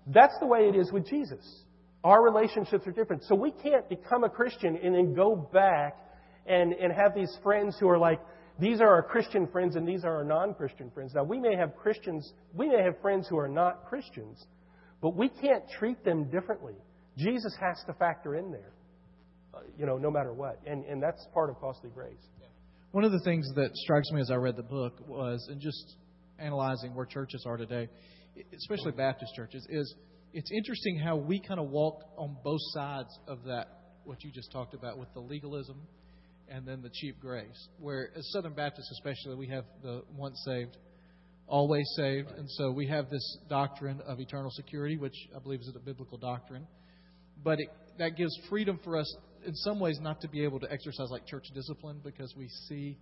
[0.06, 1.44] that's the way it is with Jesus.
[2.02, 3.24] Our relationships are different.
[3.24, 5.96] So we can't become a Christian and then go back
[6.46, 8.20] and, and have these friends who are like,
[8.60, 11.12] these are our Christian friends and these are our non Christian friends.
[11.14, 14.44] Now, we may have Christians, we may have friends who are not Christians,
[15.00, 16.74] but we can't treat them differently.
[17.16, 18.72] Jesus has to factor in there,
[19.54, 20.60] uh, you know, no matter what.
[20.66, 22.28] And, and that's part of costly grace.
[22.92, 25.96] One of the things that strikes me as I read the book was, and just
[26.38, 27.88] analyzing where churches are today,
[28.56, 29.94] especially Baptist churches, is
[30.32, 33.68] it's interesting how we kind of walk on both sides of that,
[34.04, 35.80] what you just talked about with the legalism
[36.50, 37.68] and then the cheap grace.
[37.78, 40.76] Where as Southern Baptists, especially, we have the once saved,
[41.46, 45.72] always saved, and so we have this doctrine of eternal security, which I believe is
[45.74, 46.66] a biblical doctrine.
[47.42, 50.70] But it, that gives freedom for us, in some ways, not to be able to
[50.70, 52.98] exercise like church discipline because we see,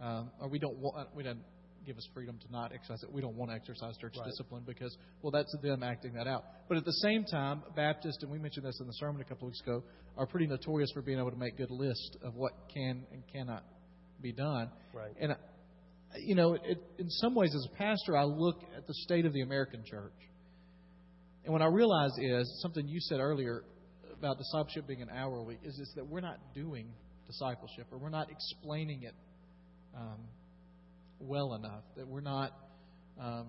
[0.00, 1.40] um, or we don't want, we don't
[1.88, 3.10] give us freedom to not exercise it.
[3.10, 4.26] We don't want to exercise church right.
[4.26, 6.44] discipline because, well, that's them acting that out.
[6.68, 9.48] But at the same time, Baptists, and we mentioned this in the sermon a couple
[9.48, 9.82] of weeks ago,
[10.18, 13.64] are pretty notorious for being able to make good lists of what can and cannot
[14.20, 14.70] be done.
[14.92, 15.14] Right.
[15.18, 15.34] And,
[16.18, 19.32] you know, it, in some ways, as a pastor, I look at the state of
[19.32, 20.12] the American church.
[21.44, 23.64] And what I realize is something you said earlier
[24.18, 26.92] about discipleship being an hour a week is, is that we're not doing
[27.26, 29.14] discipleship or we're not explaining it
[29.96, 30.18] um,
[31.20, 32.52] well enough, that we're not.
[33.20, 33.46] Um,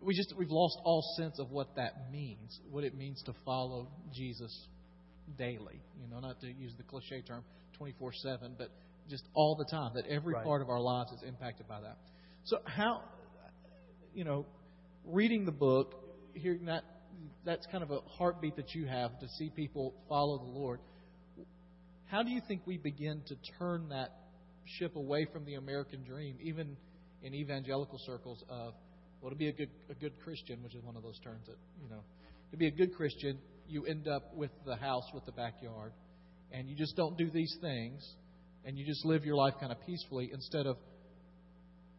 [0.00, 3.88] we just we've lost all sense of what that means, what it means to follow
[4.14, 4.66] Jesus
[5.36, 5.80] daily.
[6.00, 7.44] You know, not to use the cliche term
[7.80, 8.68] 24/7, but
[9.08, 9.92] just all the time.
[9.94, 10.44] That every right.
[10.44, 11.98] part of our lives is impacted by that.
[12.44, 13.02] So how,
[14.14, 14.46] you know,
[15.04, 15.94] reading the book,
[16.34, 16.82] hearing that,
[17.44, 20.80] that's kind of a heartbeat that you have to see people follow the Lord.
[22.06, 24.10] How do you think we begin to turn that
[24.64, 26.76] ship away from the American dream, even
[27.22, 28.74] in evangelical circles of,
[29.20, 31.56] well, to be a good a good Christian, which is one of those terms that
[31.82, 32.02] you know,
[32.50, 35.92] to be a good Christian, you end up with the house with the backyard,
[36.50, 38.02] and you just don't do these things,
[38.64, 40.76] and you just live your life kind of peacefully instead of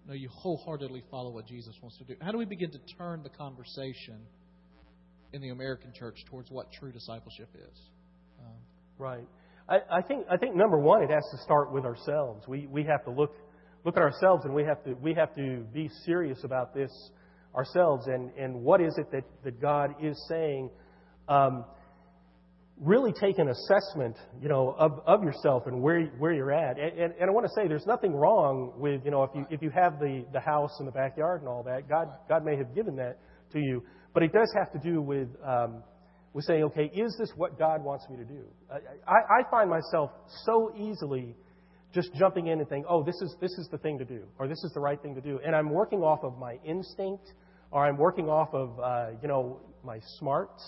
[0.06, 2.15] no, you wholeheartedly follow what Jesus wants to do.
[2.21, 4.19] How do we begin to turn the conversation
[5.32, 7.80] in the American church towards what true discipleship is?
[8.39, 8.58] Um,
[8.97, 9.28] right.
[9.67, 12.47] I, I think I think number one, it has to start with ourselves.
[12.47, 13.34] We we have to look
[13.86, 16.91] look at ourselves, and we have to we have to be serious about this
[17.56, 18.08] ourselves.
[18.08, 20.69] And and what is it that that God is saying?
[21.28, 21.65] Um,
[22.82, 26.78] really take an assessment, you know, of, of yourself and where where you're at.
[26.78, 29.45] And, and, and I want to say, there's nothing wrong with, you know, if you
[29.49, 32.58] if you have the the house and the backyard and all that, God God may
[32.58, 33.19] have given that
[33.54, 35.84] to you, but it does have to do with um,
[36.34, 38.43] was saying, okay, is this what God wants me to do?
[39.08, 40.12] I, I find myself
[40.46, 41.36] so easily
[41.93, 44.48] just jumping in and thinking, oh, this is, this is the thing to do, or
[44.48, 45.39] this is the right thing to do.
[45.46, 47.32] And I'm working off of my instinct,
[47.72, 50.63] or I'm working off of, uh, you know, my smarts.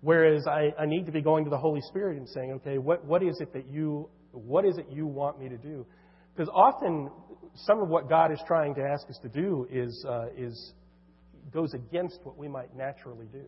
[0.00, 3.04] Whereas I, I need to be going to the Holy Spirit and saying, okay, what,
[3.04, 5.84] what is it that you, what is it you want me to do?
[6.34, 7.10] Because often
[7.54, 10.72] some of what God is trying to ask us to do is, uh, is
[11.52, 13.44] goes against what we might naturally do.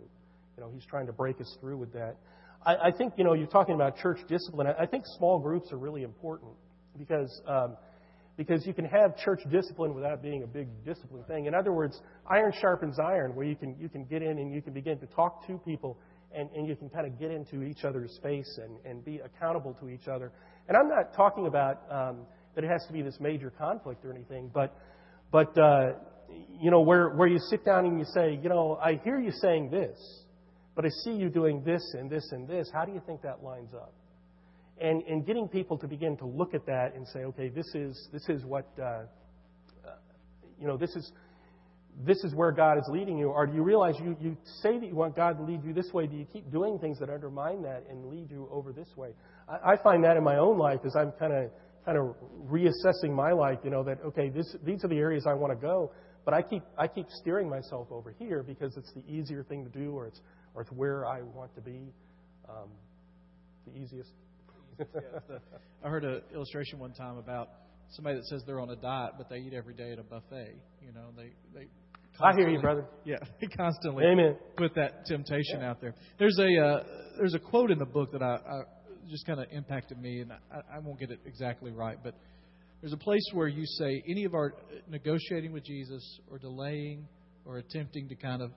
[0.56, 2.16] You know, he's trying to break us through with that.
[2.64, 4.66] I, I think, you know, you're talking about church discipline.
[4.66, 6.52] I, I think small groups are really important
[6.98, 7.76] because um,
[8.36, 11.44] because you can have church discipline without being a big discipline thing.
[11.44, 14.62] In other words, iron sharpens iron, where you can you can get in and you
[14.62, 15.98] can begin to talk to people
[16.34, 19.76] and, and you can kind of get into each other's space and, and be accountable
[19.80, 20.32] to each other.
[20.68, 22.20] And I'm not talking about um,
[22.54, 24.76] that it has to be this major conflict or anything, but
[25.30, 25.92] but uh,
[26.58, 29.32] you know where where you sit down and you say, you know, I hear you
[29.32, 29.98] saying this,
[30.81, 32.71] but I see you doing this and this and this.
[32.73, 33.93] How do you think that lines up?
[34.81, 38.09] And, and getting people to begin to look at that and say, okay, this is,
[38.14, 39.05] this is what, uh, uh,
[40.59, 41.12] you know, this is,
[42.07, 43.27] this is where God is leading you.
[43.27, 45.93] Or do you realize you, you say that you want God to lead you this
[45.93, 46.07] way?
[46.07, 49.11] Do you keep doing things that undermine that and lead you over this way?
[49.51, 51.51] I, I find that in my own life as I'm kind of
[51.85, 52.14] kind of
[52.51, 55.61] reassessing my life, you know, that okay, this, these are the areas I want to
[55.61, 55.93] go,
[56.31, 59.71] but I keep I keep steering myself over here because it's the easier thing to
[59.71, 60.21] do, or it's
[60.55, 61.93] or it's where I want to be.
[62.49, 62.69] Um,
[63.66, 64.12] the easiest.
[64.79, 64.85] yeah,
[65.29, 65.40] the,
[65.85, 67.49] I heard an illustration one time about
[67.90, 70.55] somebody that says they're on a diet, but they eat every day at a buffet.
[70.81, 71.66] You know, they they.
[72.23, 72.87] I hear you, brother.
[73.05, 74.37] Yeah, they constantly Amen.
[74.57, 75.71] put that temptation yeah.
[75.71, 75.97] out there.
[76.21, 76.85] There's a uh,
[77.19, 78.61] there's a quote in the book that I, I
[79.11, 82.14] just kind of impacted me, and I, I won't get it exactly right, but
[82.81, 84.55] there's a place where you say any of our
[84.88, 87.07] negotiating with Jesus or delaying
[87.45, 88.51] or attempting to kind of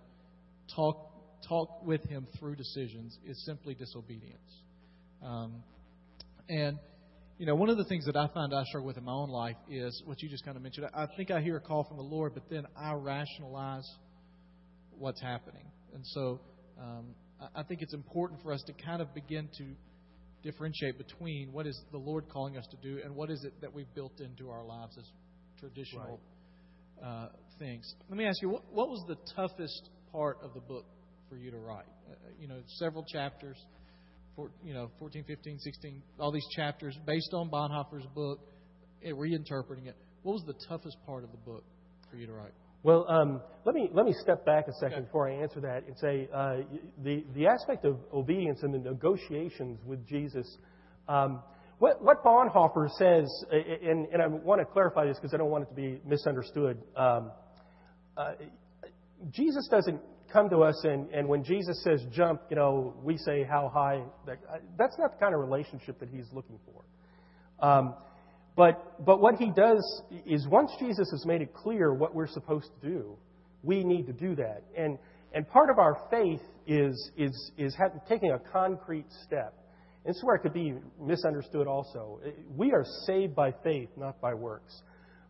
[0.76, 1.10] talk
[1.48, 4.62] talk with Him through decisions is simply disobedience.
[5.22, 5.64] Um,
[6.50, 6.78] and,
[7.38, 9.30] you know, one of the things that I find I struggle with in my own
[9.30, 10.88] life is what you just kind of mentioned.
[10.94, 13.90] I think I hear a call from the Lord, but then I rationalize
[14.98, 15.66] what's happening.
[15.94, 16.40] And so
[16.82, 17.08] um,
[17.56, 19.66] I think it's important for us to kind of begin to
[20.44, 23.74] differentiate between what is the Lord calling us to do and what is it that
[23.74, 25.06] we've built into our lives as
[25.60, 26.20] traditional
[27.02, 27.08] right.
[27.08, 27.30] uh,
[27.60, 27.96] things.
[28.10, 30.86] Let me ask you, what, what, was the toughest part of the book
[31.30, 31.86] for you to write?
[32.10, 33.58] Uh, you know, several chapters,
[34.36, 38.40] for, you know, 14, 15, 16, all these chapters based on Bonhoeffer's book,
[39.04, 39.96] eh, reinterpreting it.
[40.24, 41.64] What was the toughest part of the book
[42.10, 42.54] for you to write?
[42.84, 45.06] Well, um, let me let me step back a second okay.
[45.06, 46.58] before I answer that and say uh,
[47.02, 50.58] the the aspect of obedience and the negotiations with Jesus.
[51.08, 51.42] Um,
[51.80, 55.64] what, what Bonhoeffer says, and, and I want to clarify this because I don't want
[55.64, 56.82] it to be misunderstood.
[56.96, 57.32] Um,
[58.16, 58.34] uh,
[59.32, 60.00] Jesus doesn't
[60.32, 64.02] come to us and, and when Jesus says jump, you know, we say how high.
[64.26, 67.66] That, uh, that's not the kind of relationship that he's looking for.
[67.66, 67.96] Um,
[68.56, 72.70] but, but what he does is once Jesus has made it clear what we're supposed
[72.82, 73.18] to do,
[73.64, 74.64] we need to do that.
[74.78, 74.98] And,
[75.34, 77.76] and part of our faith is, is, is
[78.08, 79.56] taking a concrete step.
[80.06, 82.20] And this is where it could be misunderstood also.
[82.56, 84.82] We are saved by faith, not by works.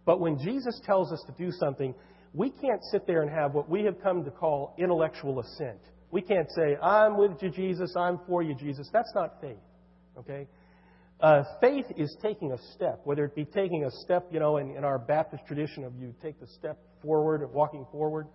[0.05, 1.93] But when Jesus tells us to do something,
[2.33, 5.79] we can't sit there and have what we have come to call intellectual assent.
[6.11, 8.89] We can't say, I'm with you, Jesus, I'm for you, Jesus.
[8.91, 9.57] That's not faith.
[10.17, 10.47] Okay?
[11.23, 14.75] Uh, faith is taking a step, whether it be taking a step, you know, in,
[14.75, 18.27] in our Baptist tradition of you take the step forward, walking forward.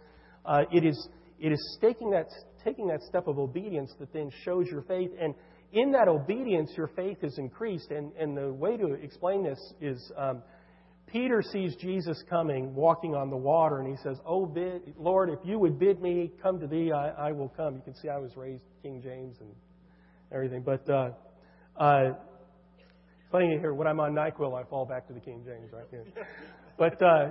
[0.46, 2.24] Uh, it is it is taking that
[2.64, 5.35] taking that step of obedience that then shows your faith, and
[5.74, 7.90] in that obedience, your faith is increased.
[7.90, 10.12] And and the way to explain this is.
[10.16, 10.42] Um,
[11.11, 15.38] Peter sees Jesus coming, walking on the water, and he says, Oh, bid, Lord, if
[15.42, 17.77] you would bid me come to thee, I, I will come.
[17.77, 19.48] You can see I was raised King James and
[20.31, 20.62] everything.
[20.62, 21.12] But uh,
[21.79, 22.11] uh,
[23.30, 25.84] Funny to hear when I'm on NyQuil, I fall back to the King James, right?
[25.92, 26.22] Yeah.
[26.78, 27.30] But uh,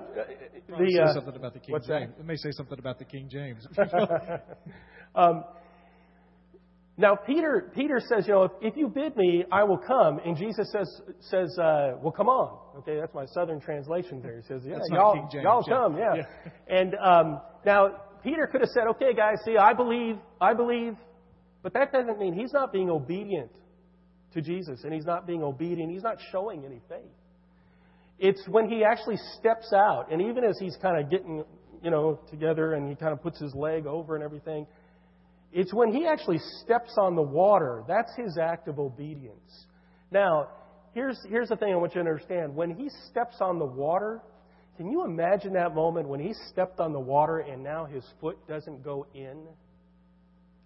[0.68, 1.88] the uh, something about the King James.
[1.88, 2.20] That?
[2.20, 3.66] It may say something about the King James.
[5.16, 5.46] um,
[6.98, 10.20] now Peter Peter says, you know, if, if, you bid me, I will come.
[10.26, 12.80] And Jesus says says, uh, well, come on.
[12.80, 14.42] Okay, that's my Southern translation there.
[14.42, 15.74] He says, yeah, that's y'all James, y'all yeah.
[15.74, 16.16] come, yeah.
[16.16, 16.52] yeah.
[16.68, 20.98] And um, now Peter could have said, okay, guys, see, I believe, I believe,
[21.64, 23.52] but that doesn't mean he's not being obedient
[24.34, 27.12] to Jesus and he's not being obedient, he's not showing any faith.
[28.20, 31.44] It's when he actually steps out, and even as he's kind of getting,
[31.84, 34.66] you know, together and he kind of puts his leg over and everything,
[35.54, 37.84] it's when he actually steps on the water.
[37.88, 39.66] That's his act of obedience.
[40.12, 40.48] Now,
[40.94, 42.56] here's, here's the thing I want you to understand.
[42.56, 44.22] When he steps on the water,
[44.78, 48.38] can you imagine that moment when he stepped on the water and now his foot
[48.48, 49.38] doesn't go in?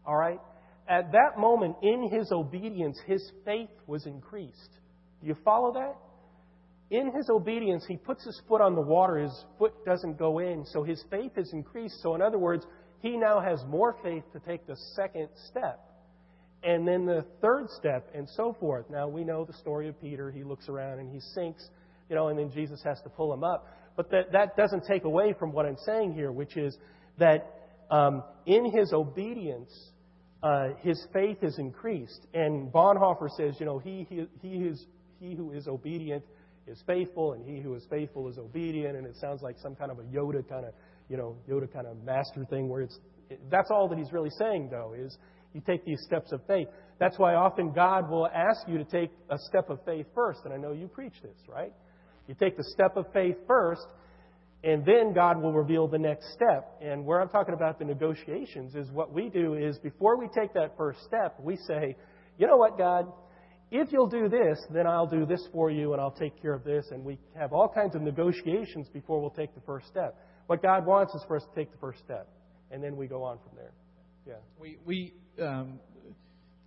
[0.06, 0.40] All right?
[0.90, 4.70] At that moment, in his obedience, his faith was increased.
[5.22, 5.96] Do you follow that?
[6.90, 9.18] In his obedience, he puts his foot on the water.
[9.18, 11.96] His foot doesn't go in, so his faith is increased.
[12.02, 12.66] So, in other words,
[13.00, 15.80] he now has more faith to take the second step.
[16.64, 18.86] And then the third step, and so forth.
[18.90, 20.30] Now, we know the story of Peter.
[20.32, 21.68] He looks around and he sinks,
[22.10, 23.68] you know, and then Jesus has to pull him up.
[23.96, 26.78] But that, that doesn't take away from what I'm saying here, which is
[27.18, 29.72] that um, in his obedience,
[30.44, 32.28] uh, his faith is increased.
[32.34, 34.86] And Bonhoeffer says, you know, he, he, he, is,
[35.20, 36.24] he who is obedient
[36.68, 38.98] is faithful, and he who is faithful is obedient.
[38.98, 40.74] And it sounds like some kind of a Yoda kind of,
[41.10, 42.98] you know, Yoda kind of master thing where it's,
[43.30, 45.18] it, that's all that he's really saying, though, is
[45.54, 46.68] you take these steps of faith.
[47.00, 50.42] That's why often God will ask you to take a step of faith first.
[50.46, 51.74] And I know you preach this, right?
[52.28, 53.86] You take the step of faith first,
[54.64, 56.78] and then God will reveal the next step.
[56.82, 60.54] And where I'm talking about the negotiations is what we do is before we take
[60.54, 61.96] that first step, we say,
[62.38, 63.12] you know what, God,
[63.72, 66.64] if you'll do this, then I'll do this for you and I'll take care of
[66.64, 66.86] this.
[66.92, 70.16] And we have all kinds of negotiations before we'll take the first step.
[70.46, 72.28] What God wants is for us to take the first step.
[72.70, 73.72] And then we go on from there.
[74.28, 74.34] Yeah.
[74.60, 75.80] We, we, um,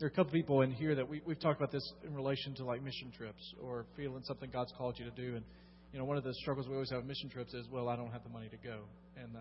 [0.01, 2.55] there are a couple people in here that we, we've talked about this in relation
[2.57, 5.37] to like mission trips or feeling something God's called you to do.
[5.37, 5.45] And
[5.95, 8.11] you know, one of the struggles we always have mission trips is, well, I don't
[8.11, 8.81] have the money to go.
[9.17, 9.41] And uh,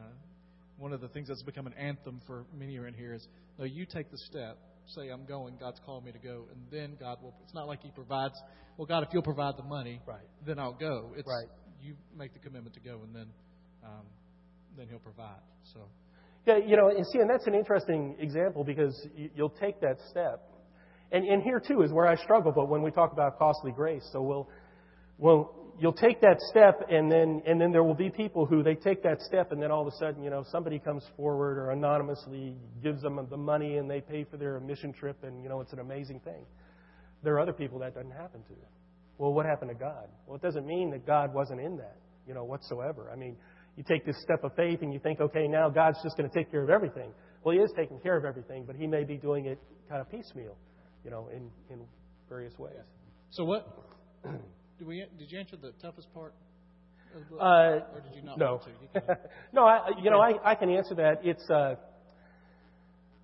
[0.78, 3.66] one of the things that's become an anthem for many are in here is, no,
[3.66, 4.60] you take the step.
[4.86, 5.56] Say, I'm going.
[5.60, 7.34] God's called me to go, and then God will.
[7.44, 8.36] It's not like He provides.
[8.78, 10.28] Well, God, if you'll provide the money, right.
[10.46, 11.14] then I'll go.
[11.18, 11.48] It's right.
[11.82, 13.28] you make the commitment to go, and then
[13.84, 14.06] um,
[14.78, 15.42] then He'll provide.
[15.74, 15.80] So.
[16.46, 20.44] Yeah, you know, and see, and that's an interesting example because you'll take that step,
[21.14, 22.52] and and here too is where I struggle.
[22.52, 24.50] But when we talk about costly grace, so we'll,
[25.18, 28.76] well, you'll take that step, and then and then there will be people who they
[28.76, 31.72] take that step, and then all of a sudden, you know, somebody comes forward or
[31.72, 35.62] anonymously gives them the money, and they pay for their mission trip, and you know,
[35.62, 36.46] it's an amazing thing.
[37.24, 38.54] There are other people that doesn't happen to.
[39.18, 40.08] Well, what happened to God?
[40.26, 41.98] Well, it doesn't mean that God wasn't in that,
[42.28, 43.10] you know, whatsoever.
[43.12, 43.38] I mean,
[43.78, 46.36] you take this step of faith and you think, okay, now God's just going to
[46.36, 47.12] take care of everything.
[47.44, 50.10] well, He is taking care of everything, but He may be doing it kind of
[50.10, 50.58] piecemeal,
[51.06, 51.86] you know, in, in
[52.28, 52.74] various ways.
[53.30, 53.68] So what?
[54.78, 55.06] Did we?
[55.18, 56.34] Did you answer the toughest part?
[57.30, 58.54] The Uh, or did you not no.
[58.54, 58.70] want to?
[58.70, 59.16] You
[59.54, 61.20] no, I, you know, I, I can answer that.
[61.24, 61.76] It's, uh,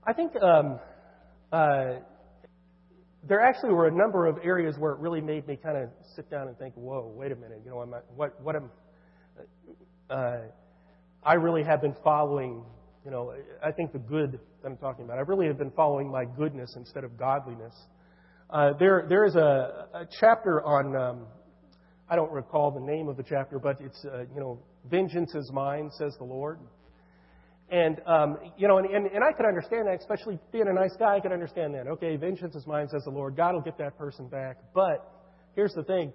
[0.06, 0.80] I think um,
[1.52, 1.96] uh,
[3.28, 6.30] there actually were a number of areas where it really made me kind of sit
[6.30, 8.70] down and think, whoa, wait a minute, you know, I'm, I, what, what am,
[10.10, 10.38] uh,
[11.24, 12.64] I really have been following,
[13.04, 13.34] you know,
[13.64, 15.18] I think the good that I'm talking about.
[15.18, 17.76] I really have been following my goodness instead of godliness.
[18.52, 21.28] Uh, there, there is a, a chapter on, um,
[22.10, 25.52] I don't recall the name of the chapter, but it's, uh, you know, vengeance is
[25.54, 26.60] mine, says the Lord.
[27.72, 30.96] And, um, you know, and, and, and I could understand that, especially being a nice
[30.98, 31.88] guy, I could understand that.
[31.88, 33.36] Okay, vengeance is mine, says the Lord.
[33.36, 34.58] God will get that person back.
[34.74, 35.08] But
[35.56, 36.12] here's the thing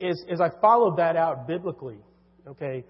[0.00, 1.98] is, is I followed that out biblically,
[2.46, 2.84] okay,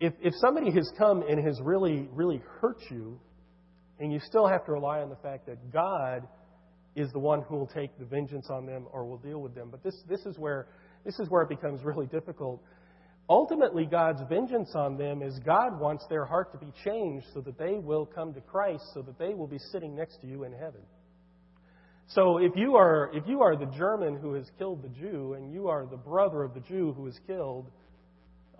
[0.00, 3.20] if, if somebody has come and has really, really hurt you,
[4.00, 6.26] and you still have to rely on the fact that God
[6.96, 9.68] is the one who will take the vengeance on them or will deal with them.
[9.70, 10.66] But this, this, is, where,
[11.04, 12.62] this is where it becomes really difficult.
[13.28, 17.58] Ultimately, God's vengeance on them is God wants their heart to be changed so that
[17.58, 20.52] they will come to Christ, so that they will be sitting next to you in
[20.52, 20.82] heaven.
[22.08, 25.52] So if you are, if you are the German who has killed the Jew, and
[25.52, 27.70] you are the brother of the Jew who is killed,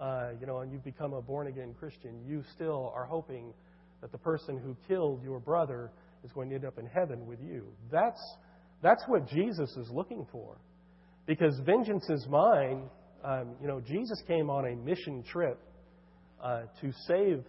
[0.01, 3.53] uh, you know, and you've become a born again Christian, you still are hoping
[4.01, 5.91] that the person who killed your brother
[6.25, 7.67] is going to end up in heaven with you.
[7.91, 8.21] That's,
[8.81, 10.57] that's what Jesus is looking for.
[11.27, 12.89] Because vengeance is mine.
[13.25, 15.59] Um, you know, Jesus came on a mission trip
[16.43, 17.45] uh, to save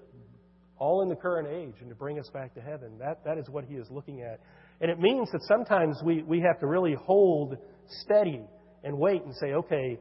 [0.78, 2.98] all in the current age and to bring us back to heaven.
[3.00, 4.40] That, that is what he is looking at.
[4.82, 7.58] And it means that sometimes we, we have to really hold
[8.02, 8.42] steady
[8.84, 9.98] and wait and say, okay,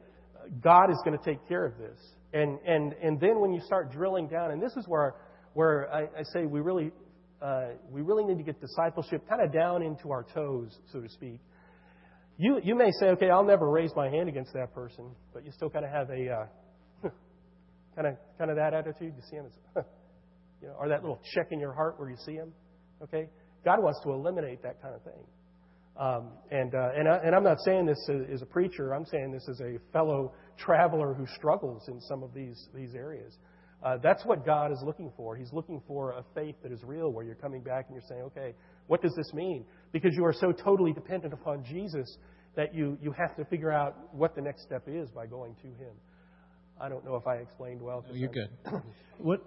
[0.60, 1.98] God is going to take care of this.
[2.32, 5.14] And, and, and then when you start drilling down, and this is where,
[5.54, 6.90] where I, I say we really,
[7.40, 11.08] uh, we really need to get discipleship kind of down into our toes, so to
[11.08, 11.38] speak.
[12.42, 15.52] You, you may say, okay, I'll never raise my hand against that person, but you
[15.52, 17.08] still kind of have a uh,
[17.94, 19.14] kind of kind of that attitude.
[19.16, 19.84] You see him as,
[20.60, 22.52] you know, or that little check in your heart where you see him.
[23.00, 23.28] Okay,
[23.64, 25.22] God wants to eliminate that kind of thing.
[25.96, 28.92] Um, and uh, and, I, and I'm not saying this as a preacher.
[28.92, 33.38] I'm saying this as a fellow traveler who struggles in some of these these areas.
[33.84, 35.36] Uh, that's what God is looking for.
[35.36, 38.22] He's looking for a faith that is real, where you're coming back and you're saying,
[38.22, 38.54] okay,
[38.86, 39.64] what does this mean?
[39.90, 42.16] Because you are so totally dependent upon Jesus
[42.56, 45.68] that you, you have to figure out what the next step is by going to
[45.68, 45.94] Him.
[46.80, 48.04] I don't know if I explained well.
[48.08, 48.50] No, you're good.
[49.18, 49.40] what?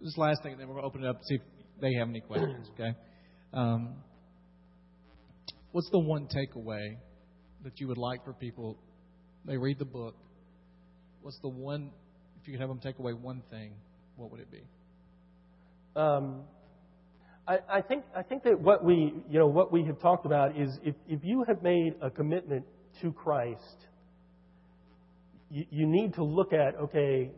[0.00, 1.42] This last thing, and then we're going to open it up to see if
[1.80, 2.68] they have any questions.
[2.74, 2.92] Okay.
[3.52, 3.96] Um,
[5.72, 6.96] what's the one takeaway
[7.62, 8.78] that you would like for people?
[9.44, 10.16] They read the book.
[11.22, 11.90] What's the one?
[12.40, 13.74] If you could have them take away one thing,
[14.16, 14.62] what would it be?
[15.96, 16.42] Um,
[17.46, 20.56] I, I think I think that what we you know what we have talked about
[20.56, 22.64] is if, if you have made a commitment
[23.02, 23.76] to Christ,
[25.50, 27.30] you, you need to look at okay,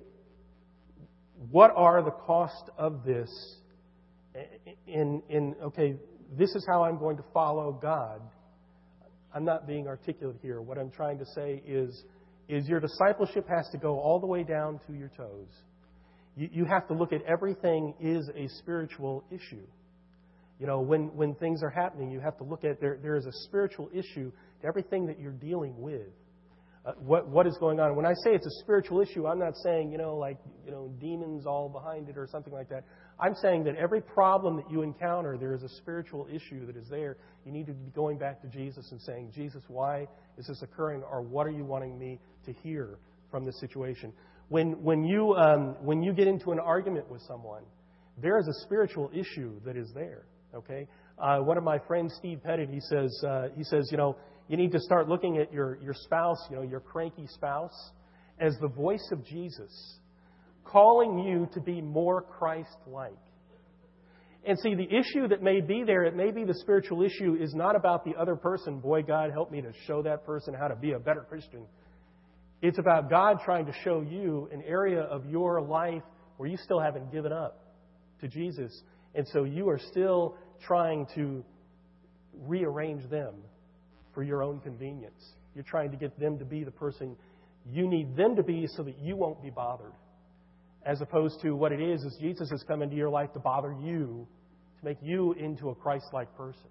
[1.50, 3.30] what are the cost of this?
[4.86, 5.96] In in okay,
[6.38, 8.20] this is how I'm going to follow God.
[9.34, 10.62] I'm not being articulate here.
[10.62, 12.04] What I'm trying to say is
[12.48, 15.48] is your discipleship has to go all the way down to your toes.
[16.36, 19.66] You, you have to look at everything is a spiritual issue.
[20.58, 23.26] You know, when, when things are happening, you have to look at there, there is
[23.26, 24.32] a spiritual issue
[24.62, 26.08] to everything that you're dealing with.
[26.86, 27.96] Uh, what, what is going on?
[27.96, 30.88] When I say it's a spiritual issue, I'm not saying, you know, like, you know,
[31.00, 32.84] demons all behind it or something like that.
[33.18, 36.88] I'm saying that every problem that you encounter, there is a spiritual issue that is
[36.88, 37.16] there.
[37.44, 40.06] You need to be going back to Jesus and saying, Jesus, why
[40.38, 41.02] is this occurring?
[41.02, 42.98] Or what are you wanting me to hear
[43.32, 44.12] from this situation?
[44.48, 47.64] When, when, you, um, when you get into an argument with someone,
[48.16, 50.24] there is a spiritual issue that is there.
[50.56, 50.86] Okay,
[51.18, 54.16] uh, one of my friends, Steve Pettit, he says, uh, he says, you know,
[54.48, 57.90] you need to start looking at your your spouse, you know, your cranky spouse,
[58.40, 59.98] as the voice of Jesus,
[60.64, 63.12] calling you to be more Christ-like.
[64.46, 67.52] And see, the issue that may be there, it may be the spiritual issue, is
[67.52, 68.78] not about the other person.
[68.78, 71.66] Boy, God, help me to show that person how to be a better Christian.
[72.62, 76.02] It's about God trying to show you an area of your life
[76.38, 77.60] where you still haven't given up
[78.22, 78.72] to Jesus.
[79.16, 80.36] And so you are still
[80.66, 81.44] trying to
[82.46, 83.34] rearrange them
[84.14, 85.34] for your own convenience.
[85.54, 87.16] You're trying to get them to be the person
[87.70, 89.92] you need them to be so that you won't be bothered.
[90.84, 93.74] As opposed to what it is, is Jesus has come into your life to bother
[93.82, 94.26] you,
[94.78, 96.68] to make you into a Christ like person.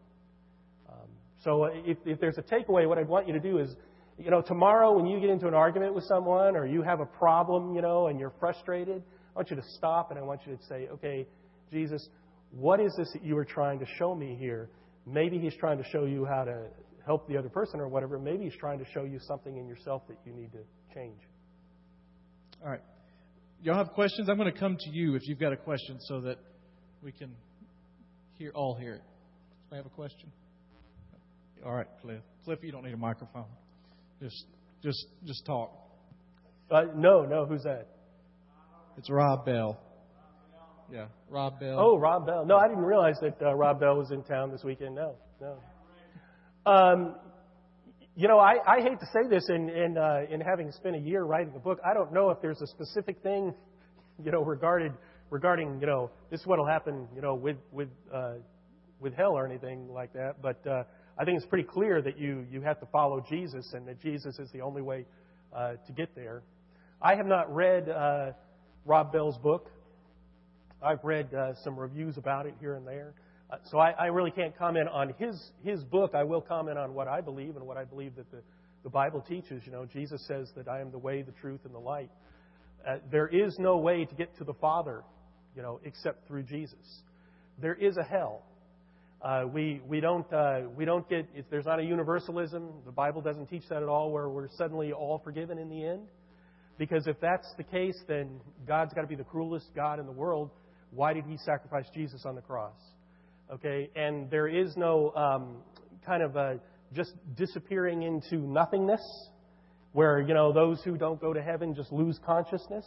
[0.90, 1.10] Um,
[1.44, 3.76] so if, if there's a takeaway, what I'd want you to do is,
[4.18, 7.06] you know, tomorrow when you get into an argument with someone or you have a
[7.06, 9.04] problem, you know, and you're frustrated,
[9.36, 11.28] I want you to stop and I want you to say, okay,
[11.70, 12.08] Jesus,
[12.52, 14.70] What is this that you are trying to show me here?
[15.06, 16.68] Maybe he's trying to show you how to
[17.06, 18.18] help the other person or whatever.
[18.18, 20.60] Maybe he's trying to show you something in yourself that you need to
[20.94, 21.20] change.
[22.64, 22.82] All right.
[23.62, 24.30] Y'all have questions?
[24.30, 26.38] I'm going to come to you if you've got a question so that
[27.02, 27.36] we can
[28.34, 29.04] hear all hear it.
[29.72, 30.32] I have a question?
[31.66, 32.22] All right, Cliff.
[32.44, 33.46] Cliff, you don't need a microphone.
[34.22, 34.46] Just
[34.84, 35.72] just just talk.
[36.70, 37.88] Uh, no, no, who's that?
[38.98, 39.80] It's Rob Bell.
[40.92, 41.78] Yeah, Rob Bell.
[41.80, 42.46] Oh, Rob Bell.
[42.46, 44.96] No, I didn't realize that uh, Rob Bell was in town this weekend.
[44.96, 45.58] No, no.
[46.66, 47.16] Um,
[48.16, 51.00] you know, I, I hate to say this in in, uh, in having spent a
[51.00, 51.80] year writing the book.
[51.86, 53.54] I don't know if there's a specific thing,
[54.24, 54.94] you know, regarded
[55.30, 58.34] regarding you know this is what'll happen, you know, with with uh,
[59.00, 60.42] with hell or anything like that.
[60.42, 60.84] But uh,
[61.18, 64.40] I think it's pretty clear that you you have to follow Jesus and that Jesus
[64.40, 65.06] is the only way
[65.54, 66.44] uh, to get there.
[67.02, 68.32] I have not read uh,
[68.86, 69.70] Rob Bell's book.
[70.86, 73.14] I've read uh, some reviews about it here and there.
[73.50, 76.12] Uh, so I, I really can't comment on his his book.
[76.14, 78.42] I will comment on what I believe and what I believe that the
[78.84, 79.64] the Bible teaches.
[79.66, 82.12] You know, Jesus says that I am the way, the truth, and the light.
[82.88, 85.04] Uh, there is no way to get to the Father,
[85.56, 87.02] you know, except through Jesus.
[87.60, 88.44] There is a hell.
[89.24, 92.70] Uh, we we don't uh, we don't get if there's not a universalism.
[92.86, 96.02] The Bible doesn't teach that at all, where we're suddenly all forgiven in the end.
[96.78, 100.12] Because if that's the case, then God's got to be the cruelest God in the
[100.12, 100.52] world.
[100.96, 102.78] Why did He sacrifice Jesus on the cross?
[103.54, 105.58] Okay, and there is no um,
[106.06, 106.60] kind of a
[106.94, 109.02] just disappearing into nothingness,
[109.92, 112.86] where you know those who don't go to heaven just lose consciousness,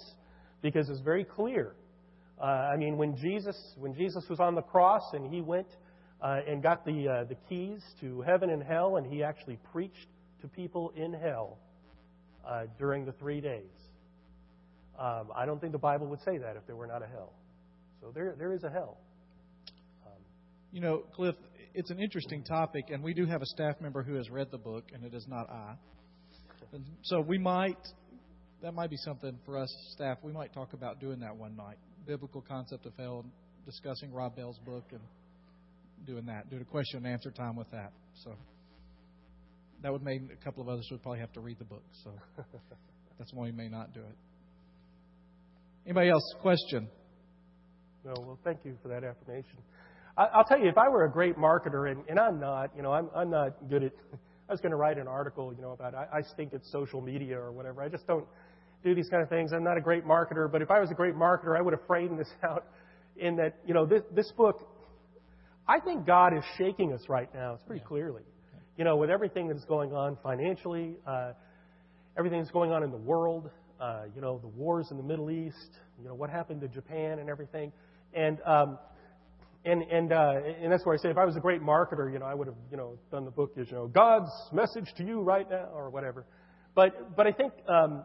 [0.62, 1.74] because it's very clear.
[2.40, 5.68] Uh, I mean, when Jesus when Jesus was on the cross and He went
[6.20, 10.08] uh, and got the, uh, the keys to heaven and hell, and he actually preached
[10.40, 11.58] to people in hell
[12.46, 13.62] uh, during the three days.
[14.98, 17.32] Um, I don't think the Bible would say that if there were not a hell.
[18.00, 18.98] So there, there is a hell.
[20.06, 20.12] Um,
[20.72, 21.34] you know, Cliff,
[21.74, 24.58] it's an interesting topic, and we do have a staff member who has read the
[24.58, 25.74] book, and it is not I.
[26.72, 27.78] And so we might,
[28.62, 30.18] that might be something for us staff.
[30.22, 31.78] We might talk about doing that one night.
[32.06, 33.24] Biblical concept of hell,
[33.64, 35.00] discussing Rob Bell's book, and
[36.06, 37.92] doing that, doing a question and answer time with that.
[38.24, 38.34] So
[39.82, 41.82] that would mean a couple of others would probably have to read the book.
[42.04, 42.10] So
[43.18, 44.16] that's why we may not do it.
[45.86, 46.34] Anybody else?
[46.40, 46.88] Question?
[48.04, 48.14] No.
[48.16, 49.58] Well, thank you for that affirmation.
[50.16, 52.82] I, will tell you, if I were a great marketer, and, and I'm not, you
[52.82, 53.92] know, I'm, I'm not good at.
[54.48, 57.02] I was going to write an article, you know, about I, I stink at social
[57.02, 57.82] media or whatever.
[57.82, 58.24] I just don't
[58.82, 59.52] do these kind of things.
[59.52, 61.86] I'm not a great marketer, but if I was a great marketer, I would have
[61.86, 62.64] framed this out
[63.16, 64.66] in that, you know, this, this book
[65.68, 67.52] I think God is shaking us right now.
[67.52, 67.88] It's pretty yeah.
[67.88, 68.22] clearly.
[68.78, 71.32] You know, with everything that's going on financially, uh,
[72.16, 75.30] everything that's going on in the world, uh, you know, the wars in the Middle
[75.30, 77.70] East, you know, what happened to Japan and everything.
[78.14, 78.78] And, um,
[79.64, 82.18] and, and, uh, and that's where I say if I was a great marketer, you
[82.18, 85.04] know, I would have, you know, done the book as, you know, God's message to
[85.04, 86.24] you right now or whatever.
[86.74, 88.04] But, but I think, um,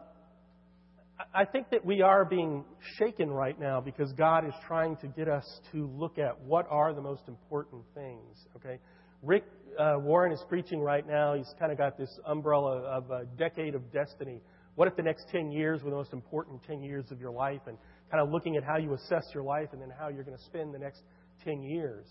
[1.32, 2.64] I think that we are being
[2.98, 6.92] shaken right now because God is trying to get us to look at what are
[6.92, 8.46] the most important things.
[8.56, 8.78] Okay,
[9.22, 9.44] Rick
[9.78, 11.34] uh, Warren is preaching right now.
[11.34, 14.40] He's kind of got this umbrella of a decade of destiny.
[14.74, 17.60] What if the next 10 years were the most important 10 years of your life?
[17.66, 17.78] And
[18.10, 20.44] kind of looking at how you assess your life and then how you're going to
[20.44, 21.02] spend the next
[21.44, 22.06] 10 years.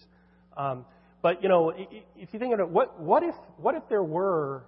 [0.57, 0.85] Um,
[1.21, 1.71] but you know,
[2.15, 4.65] if you think of it, what what if what if there were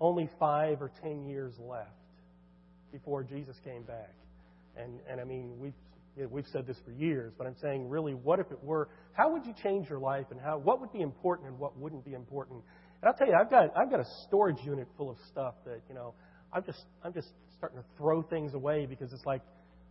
[0.00, 1.90] only five or 10 years left?
[2.94, 4.14] before Jesus came back.
[4.76, 5.74] And, and I mean, we've,
[6.16, 8.88] you know, we've said this for years, but I'm saying, really, what if it were?
[9.12, 12.04] How would you change your life, and how, what would be important and what wouldn't
[12.04, 12.62] be important?
[13.02, 15.80] And I'll tell you, I've got, I've got a storage unit full of stuff that,
[15.88, 16.14] you know,
[16.52, 17.28] I'm just, I'm just
[17.58, 19.42] starting to throw things away because it's like,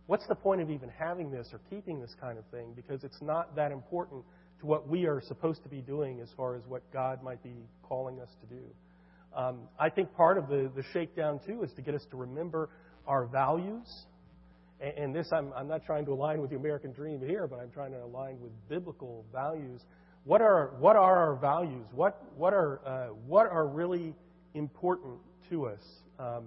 [0.06, 2.72] what's the point of even having this or keeping this kind of thing?
[2.74, 4.24] Because it's not that important
[4.60, 7.54] to what we are supposed to be doing as far as what God might be
[7.82, 8.62] calling us to do.
[9.36, 12.70] Um, I think part of the, the shakedown, too, is to get us to remember
[13.06, 13.86] our values.
[14.80, 17.70] And this, I'm, I'm not trying to align with the American dream here, but I'm
[17.70, 19.80] trying to align with biblical values.
[20.24, 21.86] What are, what are our values?
[21.94, 24.14] What, what, are, uh, what are really
[24.54, 25.18] important
[25.50, 25.80] to us?
[26.18, 26.44] Um,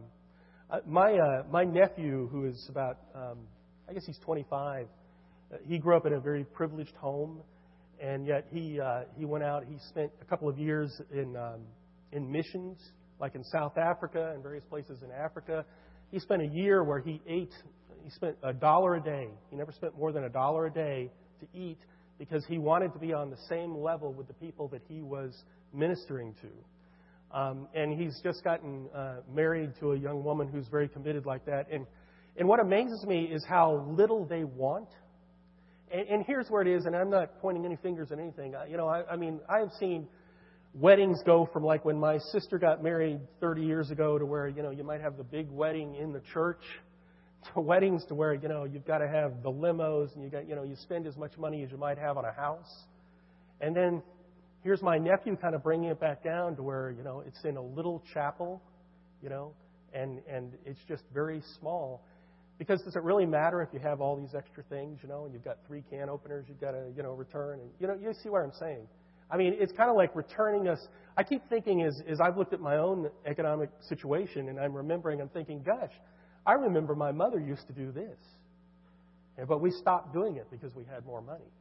[0.70, 3.40] uh, my, uh, my nephew, who is about, um,
[3.90, 4.88] I guess he's 25,
[5.54, 7.40] uh, he grew up in a very privileged home,
[8.02, 11.62] and yet he, uh, he went out, he spent a couple of years in, um,
[12.12, 12.78] in missions,
[13.20, 15.64] like in South Africa and various places in Africa.
[16.12, 17.54] He spent a year where he ate,
[18.04, 19.30] he spent a dollar a day.
[19.50, 21.10] He never spent more than a dollar a day
[21.40, 21.80] to eat
[22.20, 25.34] because he wanted to be on the same level with the people that he was
[25.74, 26.50] ministering to.
[27.32, 31.46] Um, and he's just gotten uh, married to a young woman who's very committed like
[31.46, 31.68] that.
[31.72, 31.86] And,
[32.38, 34.88] and what amazes me is how little they want
[35.92, 38.56] And, and here's where it is, and I'm not pointing any fingers at anything.
[38.56, 40.08] I, you know, I, I mean, I've seen
[40.74, 44.62] weddings go from like when my sister got married 30 years ago to where, you
[44.62, 46.62] know, you might have the big wedding in the church
[47.54, 50.48] to weddings to where, you know, you've got to have the limos and you got,
[50.48, 52.86] you know, you spend as much money as you might have on a house.
[53.62, 54.04] And then
[54.64, 57.58] here's my nephew kind of bringing it back down to where, you know, it's in
[57.58, 58.62] a little chapel,
[59.22, 59.54] you know,
[59.94, 62.04] and, and it's just very small.
[62.58, 65.34] Because does it really matter if you have all these extra things, you know, and
[65.34, 67.60] you've got three can openers you've got to, you know, return?
[67.60, 68.88] And, you know, you see what I'm saying.
[69.30, 70.80] I mean, it's kind of like returning us.
[71.18, 75.22] I keep thinking as, as I've looked at my own economic situation and I'm remembering,
[75.22, 75.92] I'm thinking, gosh,
[76.46, 78.18] I remember my mother used to do this.
[79.48, 81.52] But we stopped doing it because we had more money.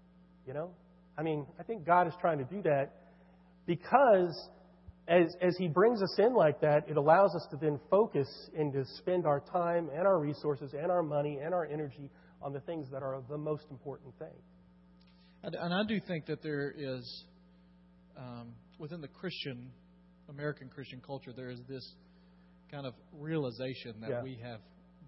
[0.46, 0.70] You know?
[1.18, 2.92] I mean, I think God is trying to do that
[3.66, 4.48] because
[5.08, 8.72] as, as He brings us in like that, it allows us to then focus and
[8.72, 12.10] to spend our time and our resources and our money and our energy
[12.42, 14.34] on the things that are the most important thing.
[15.42, 17.24] And I do think that there is
[18.16, 19.70] um, within the Christian,
[20.28, 21.94] American Christian culture, there is this
[22.70, 24.22] kind of realization that Yeah.
[24.22, 24.60] we have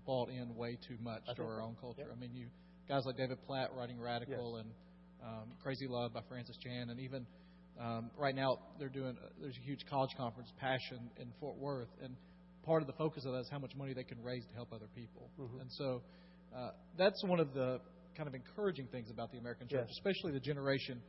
[0.06, 2.04] bought in way too much I to our own culture.
[2.06, 2.12] Yeah.
[2.12, 2.48] I mean, you
[2.88, 4.70] guys like David Platt writing Radical and
[5.24, 7.26] um, Crazy Love by Francis Chan, and even
[7.80, 11.88] um, right now they're doing uh, there's a huge college conference, Passion, in Fort Worth,
[12.02, 12.16] and
[12.64, 14.72] part of the focus of that is how much money they can raise to help
[14.72, 15.30] other people.
[15.38, 15.60] Mhm.
[15.62, 16.02] And so
[16.54, 17.80] uh, that's one of the
[18.16, 19.96] kind of encouraging things about the American church, Yes.
[19.98, 21.00] especially the generation.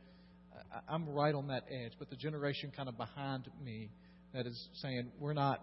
[0.72, 3.90] I- I'm right on that edge, but the generation kind of behind me
[4.32, 5.58] that is saying we're not,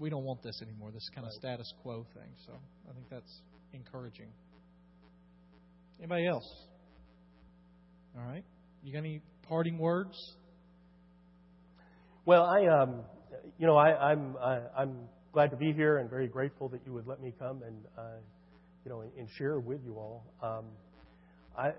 [0.00, 0.90] we don't want this anymore.
[0.90, 2.34] This kind of status quo thing.
[2.46, 2.52] So
[2.90, 3.42] I think that's
[3.72, 4.28] encouraging.
[5.98, 6.66] Anybody else?
[8.14, 8.44] All right.
[8.84, 10.34] You got any parting words?
[12.26, 13.00] Well, I, um,
[13.58, 14.96] you know, I, I'm, I, I'm
[15.32, 18.02] glad to be here and very grateful that you would let me come and, uh,
[18.84, 20.24] you know, and, and share with you all.
[20.42, 20.64] Um,
[21.56, 21.72] I,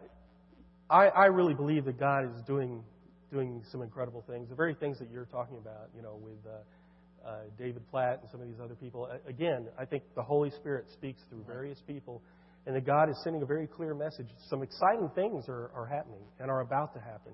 [0.89, 2.83] I, I really believe that God is doing,
[3.31, 4.49] doing some incredible things.
[4.49, 8.31] The very things that you're talking about, you know, with uh, uh, David Platt and
[8.31, 9.07] some of these other people.
[9.27, 12.23] Again, I think the Holy Spirit speaks through various people,
[12.65, 14.27] and that God is sending a very clear message.
[14.49, 17.33] Some exciting things are, are happening and are about to happen.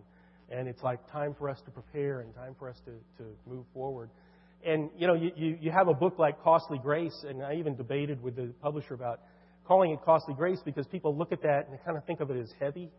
[0.49, 2.91] And it's like time for us to prepare and time for us to,
[3.23, 4.09] to move forward.
[4.65, 7.75] And, you know, you, you, you have a book like Costly Grace, and I even
[7.75, 9.21] debated with the publisher about
[9.65, 12.32] calling it Costly Grace because people look at that and they kind of think of
[12.32, 12.89] it as heavy,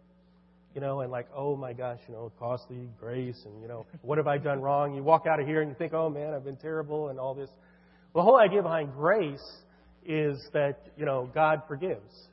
[0.75, 4.19] you know, and like, oh my gosh, you know, costly grace, and, you know, what
[4.19, 4.95] have I done wrong?
[4.95, 7.35] You walk out of here and you think, oh man, I've been terrible and all
[7.35, 7.51] this.
[8.15, 9.45] The whole idea behind grace
[10.05, 12.29] is that, you know, God forgives.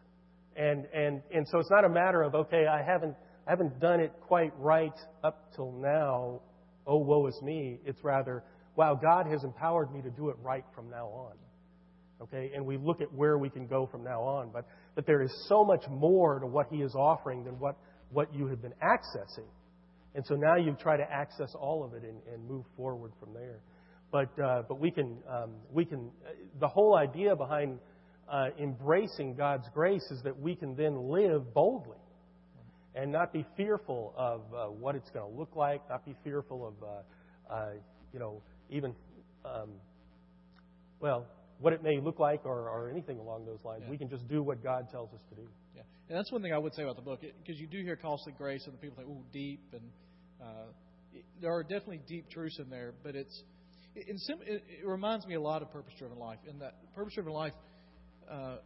[0.56, 3.16] And, and, and so it's not a matter of, okay, I haven't,
[3.46, 6.42] I haven't done it quite right up till now.
[6.86, 7.80] Oh, woe is me.
[7.86, 8.44] It's rather,
[8.76, 11.34] wow, God has empowered me to do it right from now on.
[12.20, 14.66] Okay, and we look at where we can go from now on, but,
[14.96, 17.78] but there is so much more to what He is offering than what,
[18.10, 19.46] what you have been accessing.
[20.16, 23.36] And so now you try to access all of it and, and move forward from
[23.36, 23.60] there.
[24.12, 27.80] But, uh, but we can, um, we can, uh, the whole idea behind
[28.32, 31.98] uh, embracing God's grace is that we can then live boldly
[32.96, 36.68] and not be fearful of uh, what it's going to look like, not be fearful
[36.68, 37.70] of, uh, uh,
[38.14, 38.96] you know, even,
[39.46, 39.70] um,
[41.00, 41.28] well,
[41.60, 43.82] what it may look like or, or anything along those lines.
[43.86, 43.92] Yeah.
[43.92, 45.48] We can just do what God tells us to do.
[45.76, 47.96] Yeah, and that's one thing I would say about the book because you do hear
[47.96, 49.82] costly grace, and the people think, "Ooh, deep," and
[50.42, 50.66] uh,
[51.14, 52.94] it, there are definitely deep truths in there.
[53.04, 53.44] But it's it,
[54.08, 56.40] in sim- it, it reminds me a lot of purpose-driven life.
[56.50, 57.54] In that purpose-driven life,
[58.30, 58.58] uh,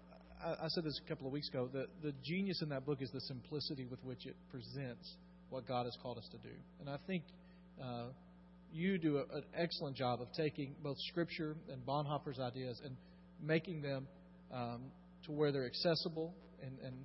[0.43, 1.69] I, I said this a couple of weeks ago.
[1.71, 5.15] The the genius in that book is the simplicity with which it presents
[5.49, 7.23] what God has called us to do, and I think.
[7.82, 8.07] Uh,
[8.73, 12.95] you do a, an excellent job of taking both Scripture and Bonhoeffer's ideas and
[13.41, 14.07] making them
[14.53, 14.84] um,
[15.25, 16.95] to where they're accessible and, and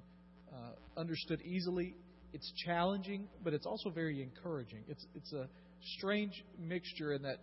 [0.52, 1.96] uh, understood easily.
[2.32, 4.84] It's challenging, but it's also very encouraging.
[4.88, 5.48] It's it's a
[5.96, 7.38] strange mixture in that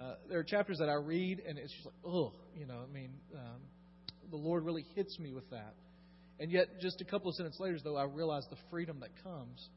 [0.00, 2.92] uh, there are chapters that I read and it's just like, oh, you know, I
[2.92, 3.60] mean, um,
[4.30, 5.74] the Lord really hits me with that.
[6.40, 9.68] And yet, just a couple of sentences later, though, I realize the freedom that comes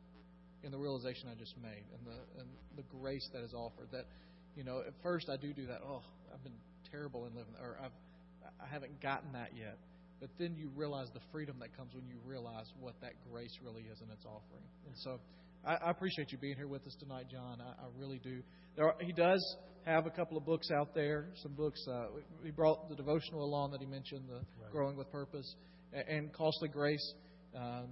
[0.64, 3.90] in the realization I just made and the and the grace that is offered.
[3.92, 4.08] That
[4.56, 5.82] you know, at first I do do that.
[5.86, 6.02] Oh,
[6.34, 6.58] I've been
[6.90, 7.92] terrible in living, or I've
[8.60, 9.78] I haven't gotten that yet.
[10.20, 13.84] But then you realize the freedom that comes when you realize what that grace really
[13.84, 14.66] is and its offering.
[14.88, 15.20] And so,
[15.66, 17.60] I, I appreciate you being here with us tonight, Jon.
[17.62, 18.42] I, I really do.
[18.76, 19.44] There are, he does
[19.86, 21.28] have a couple of books out there.
[21.42, 21.80] Some books.
[21.90, 22.08] Uh,
[22.44, 24.72] he brought the devotional along that he mentioned, the Right.
[24.72, 25.56] Growing with Purpose,
[25.94, 27.14] and, and Costly Grace.
[27.56, 27.88] Um,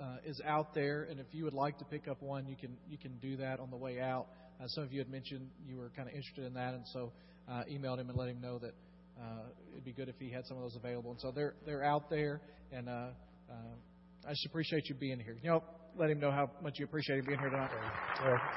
[0.00, 2.76] uh, is out there, and if you would like to pick up one, you can
[2.88, 4.26] you can do that on the way out.
[4.60, 7.12] Uh, some of you had mentioned you were kind of interested in that, and so
[7.48, 8.74] uh, emailed him and let him know that
[9.20, 11.12] uh, it'd be good if he had some of those available.
[11.12, 12.40] And so they're they're out there,
[12.72, 13.08] and uh,
[13.48, 15.36] uh, I just appreciate you being here.
[15.40, 15.62] You know,
[15.98, 17.70] let him know how much you appreciate him being here tonight.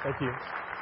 [0.03, 0.74] Thank you.